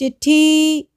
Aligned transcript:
चिट्ठी। 0.00 0.88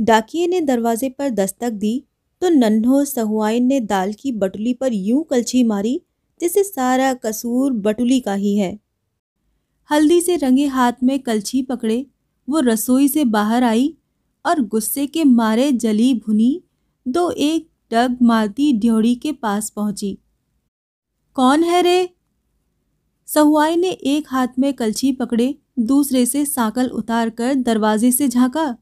डाकिए 0.00 0.46
ने 0.46 0.60
दरवाजे 0.60 1.08
पर 1.08 1.30
दस्तक 1.30 1.70
दी 1.70 2.04
तो 2.40 2.48
नन्हो 2.48 3.04
सहुआइन 3.04 3.64
ने 3.64 3.80
दाल 3.80 4.12
की 4.12 4.32
बटुली 4.32 4.74
पर 4.74 4.92
यूँ 4.92 5.24
कलछी 5.24 5.62
मारी, 5.64 6.00
जैसे 6.40 6.64
सारा 6.64 7.14
कसूर 7.14 7.72
बटुली 7.72 8.20
का 8.20 8.34
ही 8.34 8.56
है। 8.56 8.78
हल्दी 9.90 10.20
से 10.20 10.36
रंगे 10.36 10.66
हाथ 10.66 10.92
में 11.02 11.18
कलछी 11.18 11.62
पकड़े, 11.62 12.06
वो 12.48 12.60
रसोई 12.60 13.08
से 13.08 13.24
बाहर 13.24 13.64
आई 13.64 13.96
और 14.46 14.60
गुस्से 14.60 15.06
के 15.06 15.24
मारे 15.24 15.72
जली 15.72 16.14
भुनी, 16.14 16.62
दो 17.08 17.30
एक 17.30 17.70
डग 17.92 18.18
मारती 18.22 18.72
ड्योड़ी 18.72 19.14
के 19.14 19.32
पास 19.32 19.70
पहुँची। 19.70 20.18
कौन 21.34 21.62
है 21.62 21.82
रे? 21.82 22.08
सहुआई 23.26 23.76
ने 23.76 23.90
एक 23.90 24.24
हाथ 24.28 24.48
में 24.58 24.74
कलछी 24.74 25.12
पकड़े 25.12 25.54
दूसरे 25.78 26.26
से 26.26 26.46
साकल 26.46 26.88
उतार 26.88 27.30
कर 27.30 27.54
दरवाजे 27.54 28.12
से 28.12 28.28
झांका 28.28 28.76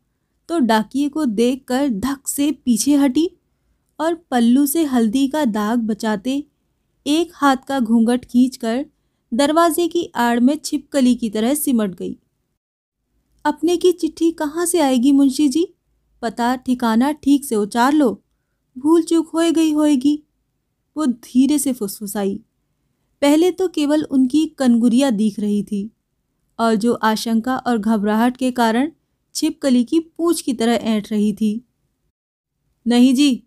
तो 0.48 0.58
डाकिए 0.58 1.08
को 1.08 1.24
देखकर 1.24 1.88
धक 1.88 2.28
से 2.28 2.52
पीछे 2.52 2.96
हटी 2.96 3.30
और 4.00 4.14
पल्लू 4.14 4.66
से 4.66 4.84
हल्दी 4.84 5.28
का 5.28 5.44
दाग 5.44 5.78
बचाते 5.78 6.44
एक 7.06 7.32
हाथ 7.34 7.56
का 7.56 7.80
घूंघट 7.80 8.24
खींचकर 8.24 8.86
दरवाजे 9.34 9.88
की 9.88 10.12
आड़ 10.14 10.40
में 10.40 10.58
छिपकली 10.64 11.14
की 11.14 11.30
तरह 11.30 11.54
सिमट 11.54 11.94
गई। 11.94 12.18
अपने 13.44 13.76
की 13.76 13.92
चिट्ठी 13.92 14.30
कहाँ 14.30 14.66
से 14.66 14.80
आएगी 14.80 15.12
मुंशी 15.12 15.48
जी? 15.48 15.74
पता 16.22 16.56
ठिकाना 16.56 17.12
ठीक 17.12 17.44
से 17.44 17.56
उचार 17.56 17.92
लो, 17.92 18.22
भूल 18.78 19.02
चूक 19.02 19.28
हो 19.28 19.50
गई 19.52 19.72
होएगी। 19.72 20.22
वो 20.96 21.06
धीरे 21.06 21.58
से 21.58 21.72
फुसफुसाई। 21.72 22.40
पहले 23.22 23.50
तो 23.50 23.68
केवल 23.68 24.02
उनकी 24.02 24.46
कनगुरिया 24.46 25.10
दिख 25.10 25.40
रही 25.40 25.62
थी। 25.62 25.90
और 26.62 26.74
जो 26.74 26.92
आशंका 26.92 27.56
और 27.56 27.78
घबराहट 27.78 28.36
के 28.36 28.50
कारण 28.50 28.90
छिपकली 29.34 29.84
की 29.84 30.00
पूछ 30.00 30.40
की 30.40 30.52
तरह 30.52 30.72
ऐंठ 30.72 31.12
रही 31.12 31.32
थी। 31.32 31.52
नहीं 32.86 33.14
जी, 33.14 33.42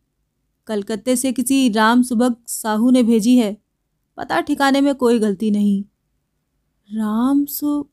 कलकत्ते 0.68 1.16
से 1.16 1.32
किसी 1.32 1.70
राम 1.70 2.02
सुबक 2.02 2.38
साहू 2.48 2.90
ने 2.92 3.04
भेजी 3.04 3.36
है। 3.38 3.58
पता 4.18 4.42
ठिकाने 4.42 4.82
में 4.82 4.96
कोई 4.96 5.20
गलती 5.20 5.52
नहीं। 5.52 5.84
राम 6.90 7.46
सु 7.46 7.86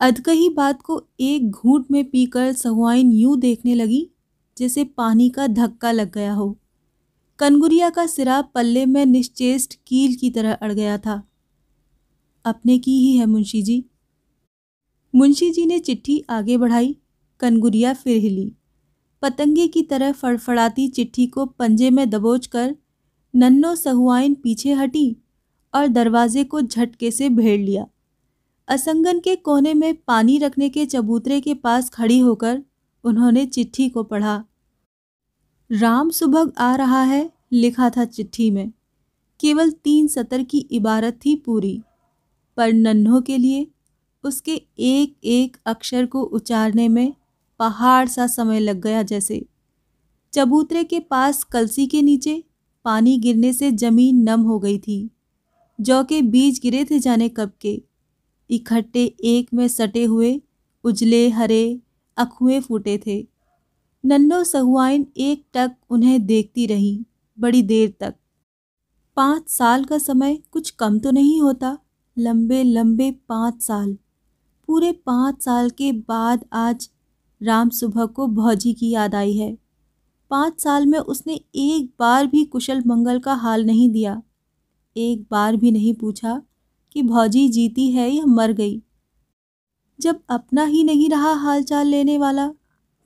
अधकही 0.00 0.48
बात 0.48 0.82
को 0.82 1.02
एक 1.20 1.50
घूंट 1.50 1.86
में 1.90 2.04
पीकर 2.10 2.52
सहुआइन 2.52 3.12
यूँ 3.12 3.38
देखने 3.40 3.74
लगी, 3.74 4.10
जैसे 4.58 4.84
पानी 4.84 5.28
का 5.28 5.46
धक्का 5.46 5.92
लग 5.92 6.12
गया 6.12 6.32
हो। 6.32 6.58
कनगुरिया 7.38 7.90
का 7.90 8.06
सिरा 8.06 8.42
पल्ले 8.42 8.86
में 8.86 9.04
निश्चेष्ट 9.06 9.74
कील 9.86 10.14
की 10.14 10.30
तरह 10.30 10.54
अड़ 10.54 10.72
गया 10.72 10.98
था। 10.98 11.22
अपने 12.44 12.78
की 12.78 12.98
ही 12.98 13.16
है 13.16 13.26
मुंशी 13.26 13.62
जी। 13.62 13.84
मुंशी 15.14 15.50
जी 15.50 15.66
ने 15.66 15.78
चिट्ठी 15.78 16.24
आगे 16.30 16.56
बढ़ाई, 16.56 16.96
कनगुरिया 17.40 17.94
फिर 17.94 18.16
हिली। 18.16 18.52
पतंगे 19.22 19.66
की 19.68 19.82
तरह 19.82 20.12
फड़फड़ाती 20.12 20.88
चिट्ठी 20.88 21.26
को 21.26 21.46
पंजे 21.46 21.90
में 21.90 22.10
दबोच 22.10 22.46
कर 22.46 22.76
नन्नो 23.36 23.74
सहुआइन 23.74 24.34
पीछे 24.34 24.72
हटी 24.72 25.16
और 25.74 25.86
दरवाजे 25.86 26.44
को 26.44 26.60
झटके 26.60 27.10
से 27.10 27.28
भेड़ 27.28 27.60
लिया। 27.60 27.86
असंगन 28.68 29.20
के 29.20 29.36
कोने 29.36 29.74
में 29.74 29.94
पानी 29.94 30.38
रखने 30.38 30.68
के 30.68 30.86
चबूतरे 30.86 31.40
के 31.40 31.54
पास 31.54 31.90
खड़ी 31.90 32.18
होकर 32.18 32.62
उन्होंने 33.04 33.46
चिट्ठी 33.46 33.88
को 33.88 34.02
पढ़ा। 34.02 34.44
राम 35.72 36.10
सुबह 36.10 36.52
आ 36.58 36.74
रहा 36.76 37.02
है, 37.02 37.32
लिखा 37.52 37.90
था 37.90 38.04
चिट्ठी 38.04 38.50
में। 38.50 38.72
केवल 39.40 39.70
तीन 39.70 40.06
सतर 40.06 40.42
की 40.42 40.58
इबारत 40.58 41.20
थी 41.26 41.36
पूरी, 41.36 41.82
पर 42.56 42.72
नन्हों 42.72 43.20
के 43.22 43.38
लिए 43.38 43.70
उसके 44.24 44.54
एक 44.78 45.16
एक 45.24 45.56
अक्षर 45.66 46.06
को 46.06 46.22
उचारने 46.22 46.88
में 46.88 47.14
पहाड़ 47.58 48.08
सा 48.08 48.26
समय 48.26 48.60
लग 48.60 48.80
गया 48.80 49.02
जैसे। 49.02 49.44
चबूतरे 50.32 50.84
के 50.84 51.00
पास 51.00 51.42
कलसी 51.44 51.86
के 51.86 52.02
नीचे 52.02 52.42
पानी 52.84 53.18
गिरने 53.18 53.52
से 53.52 53.70
ज़मीन 53.72 54.22
नम 54.22 54.40
हो 54.40 54.58
गई 54.58 54.78
थी। 54.78 55.10
जौ 55.78 56.02
के 56.04 56.22
बीज 56.22 56.60
गिरे 56.62 56.84
थे 56.84 56.98
जाने 56.98 57.28
कब 57.28 57.52
के। 57.60 57.82
इकट्ठे 58.50 59.04
एक 59.04 59.54
में 59.54 59.68
सटे 59.68 60.04
हुए 60.04 60.40
उजले, 60.84 61.28
हरे 61.28 61.80
अखुए 62.16 62.60
फूटे 62.60 62.98
थे। 63.06 63.26
नन्नो 64.04 64.42
सहुआइन 64.44 65.06
एक 65.16 65.44
टक 65.54 65.76
उन्हें 65.90 66.26
देखती 66.26 66.66
रही, 66.66 67.06
बड़ी 67.38 67.62
देर 67.62 67.94
तक। 68.00 68.14
पाँच 69.16 69.48
साल 69.48 69.84
का 69.84 69.98
समय 69.98 70.38
कुछ 70.50 70.70
कम 70.70 70.98
तो 70.98 71.10
नहीं 71.10 71.40
होता 71.40 71.78
लंबे 72.18 72.62
लंबे 72.62 73.10
पाँच 73.28 73.62
साल। 73.62 73.96
पूरे 74.68 74.92
पाँच 74.92 75.42
साल 75.42 75.70
के 75.70 75.92
बाद 75.92 76.44
आज 76.52 76.88
राम 77.40 77.70
सुबह 77.70 78.06
को 78.06 78.26
भौजी 78.26 78.72
की 78.72 78.90
याद 78.90 79.14
आई 79.14 79.36
है। 79.36 79.56
पाँच 80.30 80.60
साल 80.60 80.86
में 80.86 80.98
उसने 80.98 81.34
एक 81.54 81.90
बार 81.98 82.26
भी 82.26 82.44
कुशल 82.44 82.82
मंगल 82.86 83.18
का 83.18 83.34
हाल 83.34 83.64
नहीं 83.64 83.88
दिया। 83.90 84.22
एक 84.96 85.26
बार 85.30 85.56
भी 85.56 85.70
नहीं 85.70 85.94
पूछा 85.94 86.42
कि 86.92 87.02
भौजी 87.02 87.48
जीती 87.48 87.90
है 87.90 88.10
या 88.10 88.24
मर 88.26 88.52
गई। 88.52 88.82
जब 90.00 90.20
अपना 90.28 90.64
ही 90.64 90.84
नहीं 90.84 91.08
रहा 91.10 91.32
हालचाल 91.32 91.86
लेने 91.86 92.18
वाला 92.18 92.48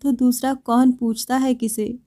तो 0.03 0.13
दूसरा 0.13 0.55
कौन 0.55 0.93
पूछता 0.93 1.37
है 1.37 1.55
किसे? 1.55 1.99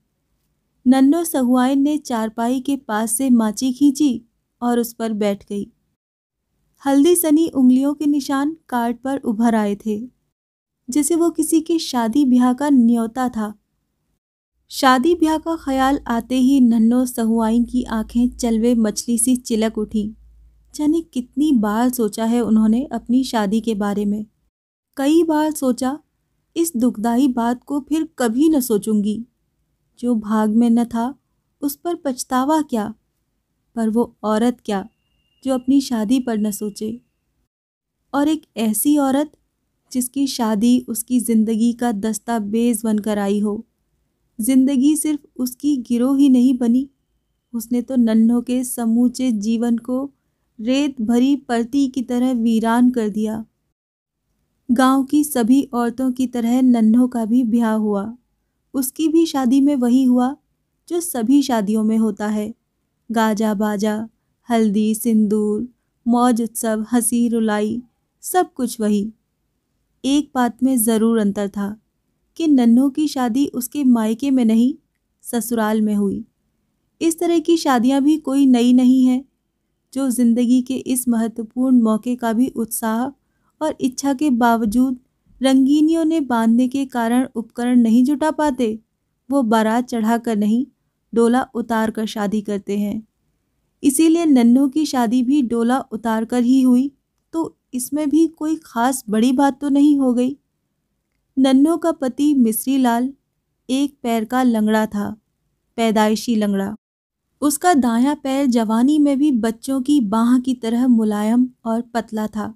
नन्नो 0.86 1.24
सहुआइन 1.24 1.82
ने 1.82 1.96
चारपाई 1.98 2.60
के 2.60 2.76
पास 2.76 3.12
से 3.12 3.30
माची 3.30 3.72
खींची 3.72 4.22
और 4.62 4.78
उस 4.78 4.92
पर 4.92 5.12
बैठ 5.12 5.44
गई। 5.48 5.72
हल्दी 6.86 7.16
सनी 7.16 7.48
उंगलियों 7.48 7.94
के 7.94 8.06
निशान 8.06 8.56
कार्ड 8.68 8.96
पर 8.96 9.18
उभर 9.18 9.54
आए 9.54 9.74
थे, 9.86 10.08
जैसे 10.90 11.16
वो 11.16 11.30
किसी 11.30 11.60
के 11.60 11.78
शादी 11.78 12.24
ब्याह 12.24 12.52
का 12.52 12.70
न्योता 12.70 13.28
था। 13.28 13.54
शादी 14.70 15.14
ब्याह 15.14 15.38
का 15.38 15.56
ख्याल 15.56 16.00
आते 16.06 16.34
ही 16.34 16.60
नन्नो 16.60 17.06
सहुआइन 17.06 17.64
की 17.64 17.82
आँखें 17.82 18.28
चलवे 18.30 18.74
मछली 18.74 19.18
सी 19.18 19.36
चिलक 19.36 19.78
उठी। 19.78 20.16
जाने 20.74 21.00
कितनी 21.00 21.52
बार 21.52 21.90
सोचा 21.90 22.24
है 22.24 22.40
उन्होंने 22.40 22.84
अपनी 22.84 23.24
शादी 23.24 23.60
के 23.60 23.74
बारे 23.74 24.04
में। 24.04 24.26
कई 24.96 25.22
बार 25.22 25.50
सोचा, 25.50 25.98
इस 26.56 26.72
दुखदाई 26.76 27.28
बात 27.28 27.64
को 27.64 27.80
फिर 27.80 28.08
कभी 28.18 28.48
न 28.48 28.60
सोचूँगी। 28.60 29.26
जो 29.98 30.14
भाग 30.14 30.50
में 30.50 30.70
न 30.70 30.84
था, 30.84 31.14
उस 31.62 31.76
पर 31.76 31.94
पछतावा 31.94 32.62
क्या? 32.62 32.94
पर 33.76 33.90
वो 33.90 34.16
औरत 34.22 34.58
क्या? 34.64 34.88
जो 35.44 35.54
अपनी 35.54 35.80
शादी 35.80 36.20
पर 36.20 36.38
न 36.38 36.50
सोचे। 36.50 37.00
और 38.12 38.28
एक 38.28 38.42
ऐसी 38.56 38.96
औरत, 38.98 39.32
जिसकी 39.92 40.26
शादी 40.26 40.86
उसकी 40.88 41.20
ज़िंदगी 41.20 41.72
का 41.72 41.92
दस्तावेज़ 41.92 42.84
बनकर 42.84 43.18
आई 43.18 43.40
हो। 43.40 43.66
ज़िंदगी 44.40 44.96
सिर्फ़ 44.96 45.20
उसकी 45.36 45.76
गिरोह 45.76 46.18
ही 46.18 46.28
नहीं 46.28 46.58
बनी। 46.58 46.90
उसने 47.54 47.82
तो 47.82 47.96
नन्हों 47.96 48.42
के 48.42 48.64
समूचे 48.64 49.32
जीवन 49.32 49.78
को 49.78 50.10
रेत 50.60 51.00
भरी 51.00 51.36
परती 51.36 51.88
की 51.88 52.02
तरह 52.02 52.32
वीरान 52.32 52.90
कर 52.90 53.08
दिया। 53.08 53.44
गाँव 54.70 55.04
की 55.04 55.24
सभी 55.24 55.62
औरतों 55.72 56.12
की 56.12 56.26
तरह 56.26 56.62
नन्हों 56.62 57.08
का 57.08 57.24
भी 57.24 57.44
ब्याह 57.44 57.72
हुआ। 57.72 58.16
उसकी 58.74 59.08
भी 59.08 59.26
शादी 59.26 59.60
में 59.60 59.76
वही 59.76 60.04
हुआ, 60.04 60.36
जो 60.88 61.00
सभी 61.00 61.42
शादियों 61.42 61.82
में 61.84 61.98
होता 61.98 62.26
है। 62.26 62.54
गाजा 63.10 63.54
बाजा 63.54 64.08
हल्दी, 64.52 64.94
सिंदूर, 64.94 65.68
मौज, 66.06 66.42
उत्सव, 66.42 66.86
हँसी, 66.92 67.28
रुलाई, 67.28 67.82
सब 68.20 68.52
कुछ 68.52 68.80
वही। 68.80 69.12
एक 70.04 70.30
बात 70.34 70.62
में 70.62 70.76
ज़रूर 70.76 71.18
अंतर 71.18 71.48
था 71.48 71.76
कि 72.36 72.46
नन्हों 72.48 72.90
की 72.90 73.08
शादी 73.08 73.46
उसके 73.46 73.84
मायके 73.84 74.30
में 74.30 74.44
नहीं, 74.44 74.74
ससुराल 75.22 75.80
में 75.80 75.94
हुई। 75.94 76.24
इस 77.00 77.18
तरह 77.18 77.38
की 77.38 77.56
शादियाँ 77.56 78.00
भी 78.02 78.16
कोई 78.16 78.46
नई 78.46 78.72
नहीं 78.72 79.06
है, 79.06 79.24
जो 79.92 80.10
ज़िंदगी 80.10 80.62
के 80.62 80.74
इस 80.74 81.08
महत्वपूर्ण 81.08 81.80
मौके 81.82 82.16
का 82.16 82.32
भी 82.32 82.48
उत्साह 82.48 83.64
और 83.64 83.76
इच्छा 83.80 84.14
के 84.14 84.30
बावजूद 84.30 84.98
रंगीनियों 85.42 86.04
ने 86.04 86.20
बांधने 86.20 86.68
के 86.68 86.84
कारण 86.86 87.28
उपकरण 87.34 87.80
नहीं 87.80 88.04
जुटा 88.04 88.30
पाते, 88.30 88.78
वो 89.30 89.42
बारात 89.42 89.88
चढ़ा 89.88 90.18
कर 90.18 90.36
नहीं, 90.36 90.66
डोला 91.14 91.46
उतार 91.54 91.90
कर 91.90 92.06
शादी 92.06 92.40
करते 92.40 92.78
हैं। 92.78 93.08
इसीलिए 93.82 94.24
नन्हों 94.26 94.68
की 94.68 94.84
शादी 94.86 95.22
भी 95.22 95.40
डोला 95.44 95.78
उतार 95.92 96.24
कर 96.24 96.42
ही 96.42 96.60
हुई 96.62 96.90
तो 97.34 97.54
इसमें 97.74 98.08
भी 98.10 98.26
कोई 98.28 98.56
ख़ास 98.56 99.02
बड़ी 99.10 99.32
बात 99.32 99.60
तो 99.60 99.68
नहीं 99.68 99.96
हो 99.98 100.12
गई। 100.14 100.36
नन्हों 101.36 101.76
का 101.78 101.92
पति 101.92 102.32
मिश्री 102.34 102.76
लाल 102.78 103.12
एक 103.68 103.96
पैर 104.02 104.24
का 104.24 104.42
लंगड़ा 104.42 104.84
था, 104.86 105.08
पैदाइशी 105.78 106.34
लंगड़ा। 106.36 106.74
उसका 107.42 107.72
दायां 107.74 108.14
पैर 108.16 108.46
जवानी 108.48 108.98
में 108.98 109.16
भी 109.18 109.30
बच्चों 109.38 109.80
की 109.82 110.00
बाह 110.08 110.38
की 110.38 110.54
तरह 110.54 110.86
मुलायम 110.88 111.48
और 111.64 111.80
पतला 111.94 112.26
था, 112.26 112.52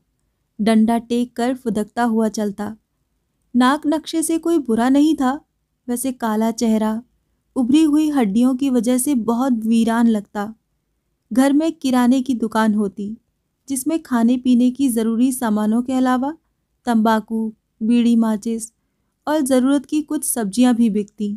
डंडा 0.58 0.99
टेक 0.99 1.34
कर 1.37 1.55
फुदकता 1.55 2.02
हुआ 2.05 2.28
चलता। 2.31 2.76
नाक 3.55 3.87
नक्शे 3.87 4.23
से 4.23 4.38
कोई 4.38 4.58
बुरा 4.61 4.88
नहीं 4.88 5.14
था, 5.14 5.32
वैसे 5.88 6.12
काला 6.14 6.50
चेहरा, 6.52 7.00
उभरी 7.56 7.82
हुई 7.84 8.08
हड्डियों 8.11 8.55
की 8.56 8.70
वजह 8.70 8.99
से 8.99 9.14
बहुत 9.25 9.52
वीरान 9.67 10.08
लगता। 10.08 10.52
घर 11.31 11.52
में 11.52 11.70
किराने 11.73 12.20
की 12.23 12.34
दुकान 12.37 12.75
होती, 12.75 13.17
जिसमें 13.69 13.99
खाने 14.02 14.37
पीने 14.38 14.70
की 14.70 14.88
ज़रूरी 14.88 15.31
सामानों 15.32 15.82
के 15.82 15.93
अलावा 15.94 16.32
तंबाकू, 16.87 17.52
बीड़ी 17.81 18.14
माचिस 18.17 18.70
और 19.26 19.40
ज़रूरत 19.43 19.87
की 19.87 20.00
कुछ 20.02 20.25
सब्ज़ियाँ 20.25 20.75
भी 20.75 20.90
बिकती। 20.90 21.37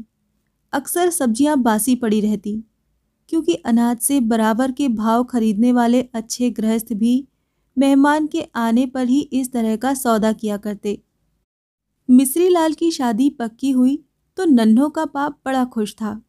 अक्सर 0.73 1.09
सब्ज़ियाँ 1.09 1.57
बासी 1.59 1.95
पड़ी 1.95 2.19
रहती, 2.21 2.63
क्योंकि 3.29 3.53
अनाज 3.55 3.97
से 3.99 4.19
बराबर 4.21 4.71
के 4.71 4.87
भाव 4.89 5.23
खरीदने 5.23 5.71
वाले 5.71 6.01
अच्छे 6.13 6.49
गृहस्थ 6.51 6.93
भी 6.93 7.27
मेहमान 7.77 8.27
के 8.27 8.45
आने 8.57 8.85
पर 8.85 9.07
ही 9.07 9.19
इस 9.21 9.51
तरह 9.53 9.75
का 9.77 9.93
सौदा 9.95 10.31
किया 10.33 10.57
करते। 10.57 10.97
मिश्री 12.09 12.49
लाल 12.49 12.73
की 12.73 12.91
शादी 12.91 13.29
पक्की 13.29 13.71
हुई 13.71 13.97
तो 14.37 14.45
नन्हों 14.45 14.89
का 14.89 15.05
पाप 15.07 15.37
बड़ा 15.45 15.63
खुश 15.65 15.93
था। 15.93 16.19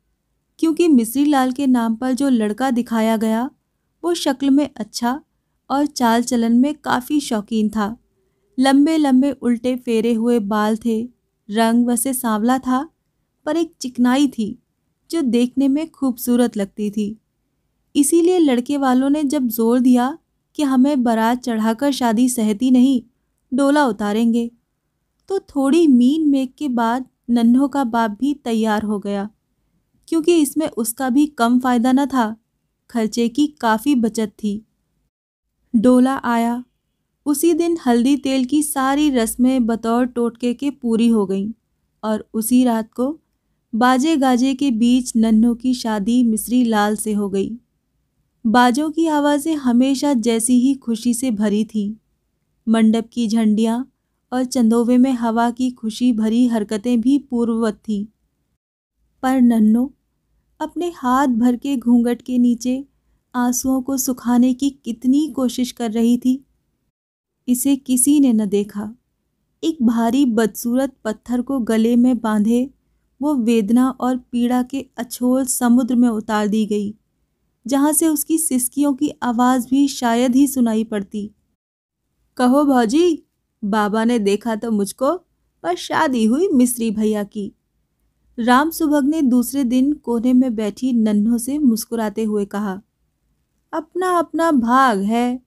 क्योंकि 0.60 0.88
मिश्री 0.88 1.24
लाल 1.24 1.52
के 1.52 1.66
नाम 1.66 1.94
पर 1.96 2.12
जो 2.12 2.28
लड़का 2.28 2.70
दिखाया 2.70 3.16
गया, 3.16 3.48
वो 4.02 4.14
शक्ल 4.14 4.50
में 4.50 4.68
अच्छा 4.76 5.20
और 5.70 5.86
चाल 5.86 6.22
चलन 6.22 6.58
में 6.58 6.74
काफ़ी 6.74 7.20
शौकीन 7.20 7.68
था। 7.68 7.96
लंबे 8.58 8.96
लंबे 8.96 9.30
उल्टे 9.32 9.74
फेरे 9.76 10.12
हुए 10.14 10.38
बाल 10.38 10.76
थे, 10.76 11.02
रंग 11.48 11.86
वैसे 11.86 12.12
सांवला 12.14 12.58
था, 12.58 12.88
पर 13.46 13.56
एक 13.56 13.72
चिकनाई 13.80 14.28
थी, 14.28 14.58
जो 15.10 15.22
देखने 15.22 15.68
में 15.68 15.90
खूबसूरत 15.90 16.56
लगती 16.56 16.90
थी। 16.90 17.16
इसीलिए 17.94 18.38
लड़के 18.38 18.76
वालों 18.76 19.10
ने 19.10 19.24
जब 19.24 19.48
ज़ोर 19.48 19.80
दिया 19.80 20.16
कि 20.56 20.62
हमें 20.62 21.02
बारात 21.02 21.42
चढ़ाकर 21.42 21.92
शादी 21.92 22.28
सहती 22.28 22.70
नहीं, 22.70 23.02
डोला 23.52 23.86
उतारेंगे 23.86 24.50
तो 25.30 25.38
थोड़ी 25.38 25.86
मीन 25.86 26.28
मेक 26.28 26.54
के 26.54 26.68
बाद 26.68 27.04
नन्हों 27.30 27.68
का 27.68 27.84
बाप 27.84 28.10
भी 28.10 28.34
तैयार 28.34 28.82
हो 28.82 28.98
गया। 28.98 29.28
क्योंकि 30.10 30.40
इसमें 30.40 30.66
उसका 30.68 31.10
भी 31.10 31.26
कम 31.26 31.58
फ़ायदा 31.60 31.92
न 31.92 32.06
था। 32.06 32.36
खर्चे 32.90 33.28
की 33.28 33.46
काफ़ी 33.46 33.94
बचत 33.94 34.28
थी। 34.28 34.66
डोला 35.76 36.14
आया। 36.14 36.64
उसी 37.26 37.54
दिन 37.54 37.76
हल्दी 37.86 38.16
तेल 38.16 38.44
की 38.44 38.62
सारी 38.62 39.10
रस्में 39.10 39.66
बतौर 39.66 40.06
टोटके 40.06 40.54
के 40.54 40.70
पूरी 40.70 41.08
हो 41.08 41.26
गईं 41.26 41.52
और 42.02 42.28
उसी 42.34 42.64
रात 42.64 42.92
को 42.92 43.20
बाजे 43.74 44.16
गाजे 44.16 44.54
के 44.54 44.70
बीच 44.70 45.12
नन्हों 45.16 45.54
की 45.54 45.74
शादी 45.74 46.22
मिश्री 46.24 46.64
लाल 46.64 46.96
से 46.96 47.12
हो 47.12 47.28
गई। 47.28 47.50
बाजों 48.46 48.90
की 48.90 49.06
आवाज़ें 49.06 49.54
हमेशा 49.56 50.12
जैसी 50.12 50.60
ही 50.60 50.74
खुशी 50.74 51.14
से 51.14 51.30
भरी 51.30 51.64
थीं। 51.64 51.94
मंडप 52.68 53.08
की 53.12 53.28
झंडियाँ 53.28 53.92
और 54.32 54.44
चंदोवे 54.44 54.98
में 54.98 55.12
हवा 55.12 55.50
की 55.50 55.70
खुशी 55.70 56.12
भरी 56.12 56.46
हरकतें 56.46 57.00
भी 57.00 57.18
पूर्ववत 57.18 57.74
थीं। 57.74 58.06
पर 59.22 59.40
नन्नो 59.40 59.92
अपने 60.60 60.92
हाथ 60.96 61.26
भर 61.26 61.56
के 61.56 61.76
घूंघट 61.76 62.22
के 62.22 62.38
नीचे 62.38 62.84
आंसुओं 63.34 63.82
को 63.82 63.96
सुखाने 63.96 64.52
की 64.54 64.70
कितनी 64.84 65.28
कोशिश 65.28 65.72
कर 65.72 65.90
रही 65.90 66.16
थी? 66.18 66.44
इसे 67.48 67.76
किसी 67.76 68.18
ने 68.20 68.32
न 68.32 68.46
देखा। 68.46 68.94
एक 69.62 69.82
भारी 69.82 70.24
बदसूरत 70.24 70.92
पत्थर 71.04 71.42
को 71.42 71.58
गले 71.60 71.94
में 71.96 72.18
बांधे 72.18 72.70
वो 73.20 73.34
वेदना 73.34 73.88
और 73.90 74.16
पीड़ा 74.16 74.62
के 74.62 74.86
अछोल 74.98 75.44
समुद्र 75.44 75.94
में 75.94 76.08
उतार 76.08 76.48
दी 76.48 76.64
गई, 76.66 76.94
जहाँ 77.66 77.92
से 77.92 78.08
उसकी 78.08 78.38
सिसकियों 78.38 78.92
की 78.94 79.10
आवाज़ 79.22 79.68
भी 79.68 79.86
शायद 79.88 80.34
ही 80.34 80.46
सुनाई 80.46 80.84
पड़ती। 80.84 81.30
कहो 82.36 82.64
भौजी, 82.64 83.22
बाबा 83.62 84.04
ने 84.04 84.18
देखा 84.18 84.56
तो 84.56 84.70
मुझको, 84.70 85.12
पर 85.62 85.74
शादी 85.76 86.24
हुई 86.24 86.48
मिस्री 86.48 86.90
भैया 86.90 87.24
की। 87.24 87.52
राम 88.40 88.70
सुभग 88.70 89.04
ने 89.04 89.20
दूसरे 89.22 89.62
दिन 89.64 89.92
कोने 89.92 90.32
में 90.32 90.54
बैठी 90.54 90.92
नन्हों 90.92 91.38
से 91.38 91.58
मुस्कुराते 91.58 92.24
हुए 92.24 92.44
कहा, 92.44 92.80
अपना 93.72 94.10
अपना 94.18 94.50
भाग 94.52 95.00
है। 95.00 95.40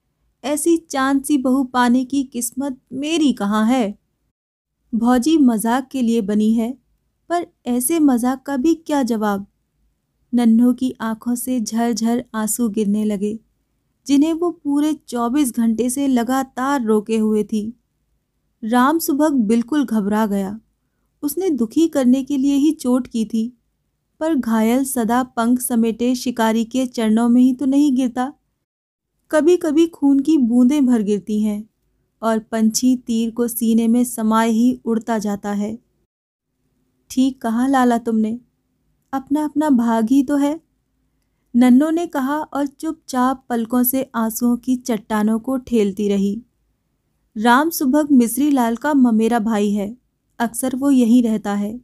ऐसी 0.44 0.76
चाँद 0.78 1.24
सी 1.24 1.38
बहू 1.38 1.64
पाने 1.64 2.04
की 2.06 2.24
किस्मत 2.24 2.78
मेरी 2.94 3.32
कहाँ 3.34 3.66
है? 3.68 3.98
भौजी 4.94 5.38
मज़ाक 5.38 5.88
के 5.92 6.02
लिए 6.02 6.22
बनी 6.22 6.54
है, 6.54 6.72
पर 7.30 7.48
ऐसे 7.66 8.00
मज़ाक 8.00 8.44
का 8.44 8.58
भी 8.58 8.74
क्या 8.76 9.02
जवाब? 9.04 9.46
नन्हों 10.34 10.74
की 10.74 10.94
आँखों 11.02 11.36
से 11.36 11.60
झरझर 11.62 12.24
आँसू 12.36 12.70
गिरने 12.70 13.06
लगे, 13.06 13.40
जिन्हें 14.08 14.34
वो 14.34 14.52
पूरे 14.54 14.94
चौबीस 14.94 15.54
घंटे 15.54 15.90
से 15.90 16.08
लगातार 16.08 16.84
रोके 16.84 17.18
हुए 17.18 17.44
थी। 17.44 17.74
राम 18.64 19.00
सुभग 19.00 19.34
बिल्कुल 19.46 19.86
घबरा 19.86 20.26
गया। 20.26 20.60
उसने 21.24 21.50
दुखी 21.50 21.88
करने 21.88 22.24
के 22.24 22.38
लिए 22.38 22.56
ही 22.56 22.72
चोट 22.72 23.08
की 23.08 23.26
थी। 23.26 23.58
पर 24.20 24.36
घायल 24.36 24.84
सदा 24.84 25.24
पंख 25.24 25.60
समेटे 25.60 26.16
शिकारी 26.16 26.66
के 26.66 26.86
चरणों 26.86 27.30
में 27.30 27.42
ही 27.42 27.54
तो 27.54 27.66
नहीं 27.66 27.96
गिरता। 27.96 28.34
कभी 29.32 29.58
कभी 29.58 29.88
खून 29.88 30.20
की 30.20 30.38
बूंदें 30.38 30.86
भर 30.86 31.02
गिरती 31.02 31.42
हैं 31.42 31.70
और 32.22 32.40
पंछी 32.40 32.96
तीर 32.98 33.32
को 33.32 33.48
सीने 33.48 33.88
में 33.88 34.04
समाये 34.04 34.52
ही 34.52 34.82
उड़ता 34.86 35.18
जाता 35.18 35.52
है। 35.52 35.80
ठीक 37.10 37.42
कहा 37.42 37.68
लाला 37.68 37.98
तुमने। 37.98 38.40
अपना 39.14 39.44
अपना 39.44 39.70
भाग 39.70 40.10
ही 40.10 40.24
तो 40.24 40.36
है। 40.36 40.60
नन्नों 41.56 41.92
ने 41.92 42.08
कहा 42.08 42.38
और 42.38 42.68
चुपचाप 42.68 43.46
पलकों 43.50 43.84
से 43.84 44.12
आंसुओं 44.16 44.58
की 44.58 44.76
चट्टानों 44.76 45.40
को 45.40 45.58
ठेलती 45.58 46.08
रही। 46.10 46.42
राम 47.38 47.70
सुभग 47.70 48.12
मिश्री 48.12 48.52
लाल 48.52 48.76
का 48.76 48.94
ममेरा 48.94 49.40
भाई 49.40 49.72
है। 49.72 50.03
अक्सर 50.40 50.76
वो 50.76 50.92
यहीं 50.92 51.22
रहता 51.24 51.54
है। 51.54 51.80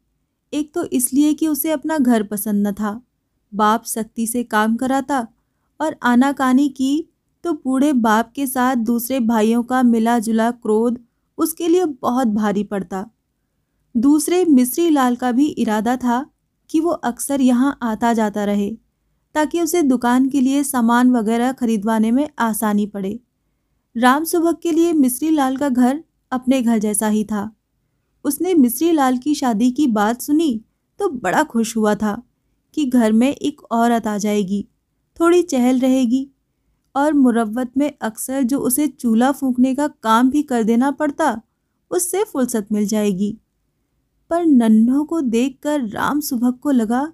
एक 0.53 0.73
तो 0.73 0.83
इसलिए 0.85 1.33
कि 1.33 1.47
उसे 1.47 1.71
अपना 1.71 1.97
घर 1.97 2.23
पसंद 2.23 2.67
न 2.67 2.71
था। 2.71 2.99
बाप 3.53 3.83
सख्ती 3.83 4.25
से 4.27 4.43
काम 4.45 4.75
कराता 4.75 5.27
और 5.79 5.95
आनाकानी 6.03 6.67
की 6.69 7.09
तो 7.43 7.53
बूढ़े 7.55 7.91
बाप 7.95 8.31
के 8.35 8.47
साथ 8.47 8.75
दूसरे 8.75 9.19
भाइयों 9.19 9.63
का 9.63 9.81
मिला 9.83 10.17
जुला 10.19 10.49
क्रोध 10.51 10.99
उसके 11.37 11.67
लिए 11.67 11.85
बहुत 11.85 12.27
भारी 12.27 12.63
पड़ता। 12.63 13.05
दूसरे 13.95 14.43
मिश्री 14.45 14.89
लाल 14.89 15.15
का 15.15 15.31
भी 15.31 15.45
इरादा 15.45 15.95
था 15.97 16.25
कि 16.69 16.79
वो 16.79 16.89
अक्सर 16.89 17.41
यहाँ 17.41 17.77
आता 17.81 18.11
जाता 18.13 18.43
रहे, 18.45 18.69
ताकि 19.35 19.61
उसे 19.61 19.81
दुकान 19.81 20.27
के 20.29 20.41
लिए 20.41 20.63
सामान 20.63 21.11
वगैरह 21.11 21.51
खरीदवाने 21.51 22.11
में 22.11 22.27
आसानी 22.39 22.85
पड़े। 22.85 23.19
राम 23.95 24.23
सुबह 24.23 24.51
के 24.53 24.71
लिए 24.71 24.93
मिश्री 24.93 25.29
लाल 25.29 25.57
का 25.57 25.69
घर 25.69 26.03
अपने 26.31 26.61
घर 26.61 26.77
जैसा 26.77 27.07
ही 27.07 27.23
था। 27.23 27.49
उसने 28.25 28.53
मिश्री 28.53 28.91
लाल 28.91 29.17
की 29.17 29.35
शादी 29.35 29.71
की 29.71 29.87
बात 29.87 30.21
सुनी 30.21 30.61
तो 30.99 31.09
बड़ा 31.09 31.43
खुश 31.43 31.75
हुआ 31.77 31.95
था 31.95 32.21
कि 32.73 32.85
घर 32.85 33.11
में 33.11 33.29
एक 33.29 33.61
औरत 33.71 34.07
आ 34.07 34.17
जाएगी, 34.17 34.67
थोड़ी 35.19 35.41
चहल 35.41 35.79
रहेगी 35.79 36.29
और 36.95 37.13
मुरवत 37.13 37.71
में 37.77 37.91
अक्सर 38.01 38.43
जो 38.43 38.59
उसे 38.59 38.87
चूल्हा 38.87 39.31
फूकने 39.31 39.75
का 39.75 39.87
काम 39.87 40.29
भी 40.29 40.43
कर 40.43 40.63
देना 40.63 40.91
पड़ता, 40.91 41.41
उससे 41.91 42.23
फुर्सत 42.23 42.67
मिल 42.71 42.87
जाएगी। 42.87 43.37
पर 44.29 44.45
नन्हों 44.45 45.05
को 45.05 45.21
देखकर 45.21 45.87
राम 45.89 46.19
सुभग 46.19 46.57
को 46.59 46.71
लगा 46.71 47.11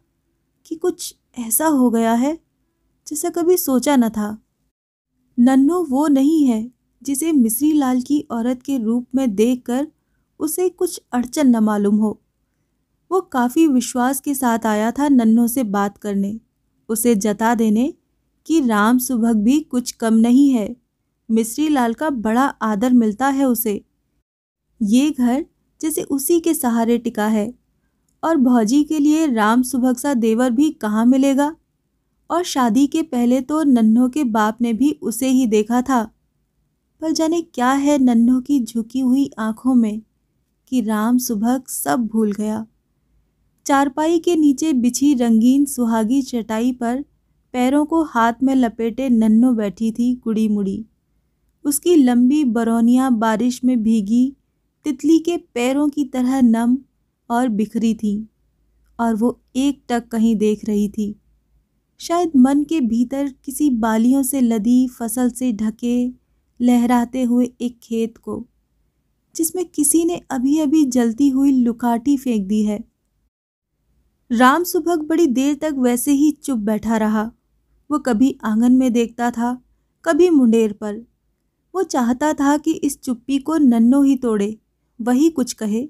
कि 0.66 0.76
कुछ 0.76 1.16
ऐसा 1.40 1.68
हो 1.68 1.90
गया 1.90 2.14
है 2.14 2.38
जैसा 3.08 3.30
कभी 3.30 3.58
सोचा 3.58 3.96
न 3.96 4.10
था। 4.10 4.38
नन्हो 5.38 5.84
वो 5.84 6.08
नहीं 6.08 6.46
है 6.46 6.72
जिसे 7.04 7.32
मिश्री 7.32 7.72
लाल 7.72 8.02
की 8.02 8.20
औरत 8.32 8.62
के 8.62 8.78
रूप 8.78 9.08
में 9.16 9.36
देखकर 9.36 9.88
उसे 10.40 10.70
कुछ 10.70 11.02
अड़चन 11.14 11.48
न 11.48 11.56
मालूम 11.56 11.96
हो। 11.96 12.22
वो 13.12 13.22
काफ़ी 13.22 13.68
विश्वास 13.68 14.20
के 14.20 14.36
साथ 14.36 14.66
आया 14.66 14.92
था 14.92 15.08
नन्हों 15.08 15.48
से 15.48 15.64
बात 15.64 15.98
करने। 15.98 16.40
उसे 16.90 17.16
जता 17.16 17.56
देने 17.56 17.94
कि 18.46 18.68
राम 18.68 18.98
सुभग 18.98 19.36
भी 19.36 19.60
कुछ 19.60 19.92
कम 19.92 20.14
नहीं 20.14 20.50
है। 20.50 20.76
मिश्री 21.32 21.70
लाल 21.70 21.94
का 21.94 22.10
बड़ा 22.10 22.46
आदर 22.46 22.94
मिलता 22.94 23.28
है 23.28 23.46
उसे। 23.46 23.86
ये 24.82 25.12
घर 25.12 25.46
जैसे 25.82 26.04
उसी 26.04 26.40
के 26.40 26.54
सहारे 26.54 26.98
टिका 26.98 27.28
है। 27.28 27.54
और 28.24 28.38
भौजी 28.38 28.84
के 28.84 29.00
लिए 29.00 29.28
राम 29.28 29.62
सुभग 29.62 29.98
सा 29.98 30.14
देवर 30.14 30.52
भी 30.52 30.70
कहाँ 30.70 31.06
मिलेगा? 31.06 31.56
और 32.32 32.44
शादी 32.44 32.88
के 32.88 33.02
पहले 33.02 33.42
तो 33.42 33.64
नन्हों 33.64 34.10
के 34.10 34.24
बाप 34.24 34.62
ने 34.62 34.74
भी 34.74 35.00
उसे 35.02 35.30
ही 35.30 35.46
देखा 35.48 35.82
था। 35.82 36.12
पर 37.02 37.12
जाने 37.12 37.42
क्या 37.42 37.72
है 37.72 37.98
नन्हों 37.98 38.42
की 38.42 38.60
झुकी 38.60 39.00
हुई 39.00 39.32
आँखों 39.40 39.76
में। 39.76 40.02
कि 40.68 40.82
राम 40.82 41.18
सुभग 41.18 41.68
सब 41.68 42.08
भूल 42.08 42.32
गया। 42.32 42.66
चारपाई 43.66 44.20
के 44.20 44.36
नीचे 44.36 44.74
बिछी 44.74 45.14
रंगीन 45.14 45.66
सुहागी 45.66 46.22
चटाई 46.22 46.72
पर 46.72 47.06
पैरों 47.54 47.86
को 47.86 48.04
हाथ 48.04 48.34
में 48.44 48.56
लपेटे 48.56 49.10
नन्नो 49.10 49.54
बैठी 49.54 49.92
थी 49.92 50.16
कुड़ी 50.16 50.48
मुड़ी 50.48 50.86
उसकी 51.66 51.96
लंबी 51.96 52.44
बरौनियाँ 52.44 53.18
बारिश 53.18 53.64
में 53.64 53.84
भीगी, 53.84 54.36
तितली 54.84 55.20
के 55.20 55.38
पैरों 55.38 55.90
की 55.90 56.06
तरह 56.06 56.42
नम 56.42 56.78
और 57.30 57.48
बिखरी 57.50 57.94
थी, 57.94 58.30
और 59.00 59.16
वो 59.16 59.40
एक 59.56 59.82
टक 59.90 60.08
कहीं 60.08 60.36
देख 60.36 60.66
रही 60.66 60.90
थी। 60.90 61.16
शायद 62.00 62.32
मन 62.36 62.64
के 62.64 62.82
भीतर 62.82 63.34
किसी 63.46 63.70
बालियों 63.70 64.24
से 64.24 64.42
लदी, 64.42 64.88
फ़सल 64.88 65.30
से 65.30 65.54
ढके, 65.54 66.12
लहराते 66.62 67.24
हुए 67.24 67.52
एक 67.62 67.80
खेत 67.84 68.18
को। 68.18 68.48
जिसमें 69.36 69.66
किसी 69.66 70.06
ने 70.06 70.22
अभी 70.32 70.60
अभी 70.60 70.86
जलती 70.86 71.30
हुई 71.30 71.52
लुकाटी 71.52 72.18
फेंक 72.18 72.48
दी 72.48 72.64
है। 72.64 72.84
राम 74.32 74.64
सुभग 74.64 75.02
बड़ी 75.02 75.28
देर 75.28 75.56
तक 75.56 75.76
वैसे 75.78 76.12
ही 76.12 76.32
चुप 76.32 76.60
बैठा 76.60 76.98
रहा। 76.98 77.32
वो 77.92 78.00
कभी 78.00 78.38
आँगन 78.44 78.72
में 78.72 78.94
देखता 78.94 79.32
था, 79.32 79.64
कभी 80.06 80.30
मुंडेर 80.30 80.74
पर। 80.74 80.96
वो 81.76 81.84
चाहता 81.84 82.34
था 82.34 82.58
कि 82.58 82.72
इस 82.72 83.02
चुप्पी 83.02 83.40
को 83.40 83.58
नन्नो 83.58 84.02
ही 84.04 84.16
तोड़े, 84.16 84.58
वही 85.02 85.30
कुछ 85.30 85.54
कहे। 85.54 85.88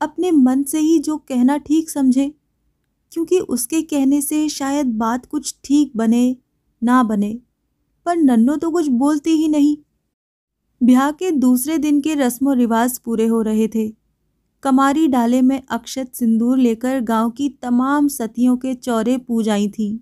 अपने 0.00 0.30
मन 0.30 0.62
से 0.62 0.78
ही 0.78 0.98
जो 0.98 1.16
कहना 1.18 1.56
ठीक 1.56 1.90
समझे, 1.90 2.34
क्योंकि 3.12 3.38
उसके 3.38 3.82
कहने 3.82 4.20
से 4.20 4.48
शायद 4.48 4.86
बात 4.86 5.26
कुछ 5.26 5.54
ठीक 5.64 5.92
बने, 5.96 6.36
ना 6.82 7.02
बने। 7.02 7.40
पर 8.06 8.16
नन्नो 8.16 8.56
तो 8.56 8.70
कुछ 8.70 8.86
बोलती 8.86 9.30
ही 9.30 9.48
नहीं। 9.48 9.76
ब्याह 10.82 11.10
के 11.10 11.30
दूसरे 11.30 11.78
दिन 11.78 12.00
के 12.00 12.14
रस्म 12.14 12.52
रिवाज 12.52 12.98
पूरे 12.98 13.26
हो 13.26 13.42
रहे 13.42 13.68
थे। 13.68 13.88
कमारी 14.62 15.06
डाले 15.08 15.42
में 15.42 15.62
अक्षत 15.70 16.10
सिंदूर 16.14 16.58
लेकर 16.58 17.00
गाँव 17.00 17.30
की 17.30 17.48
तमाम 17.48 18.08
सतियों 18.08 18.56
के 18.56 18.74
चौरे 18.74 19.16
पूजाई 19.18 19.68
थीं 19.68 19.98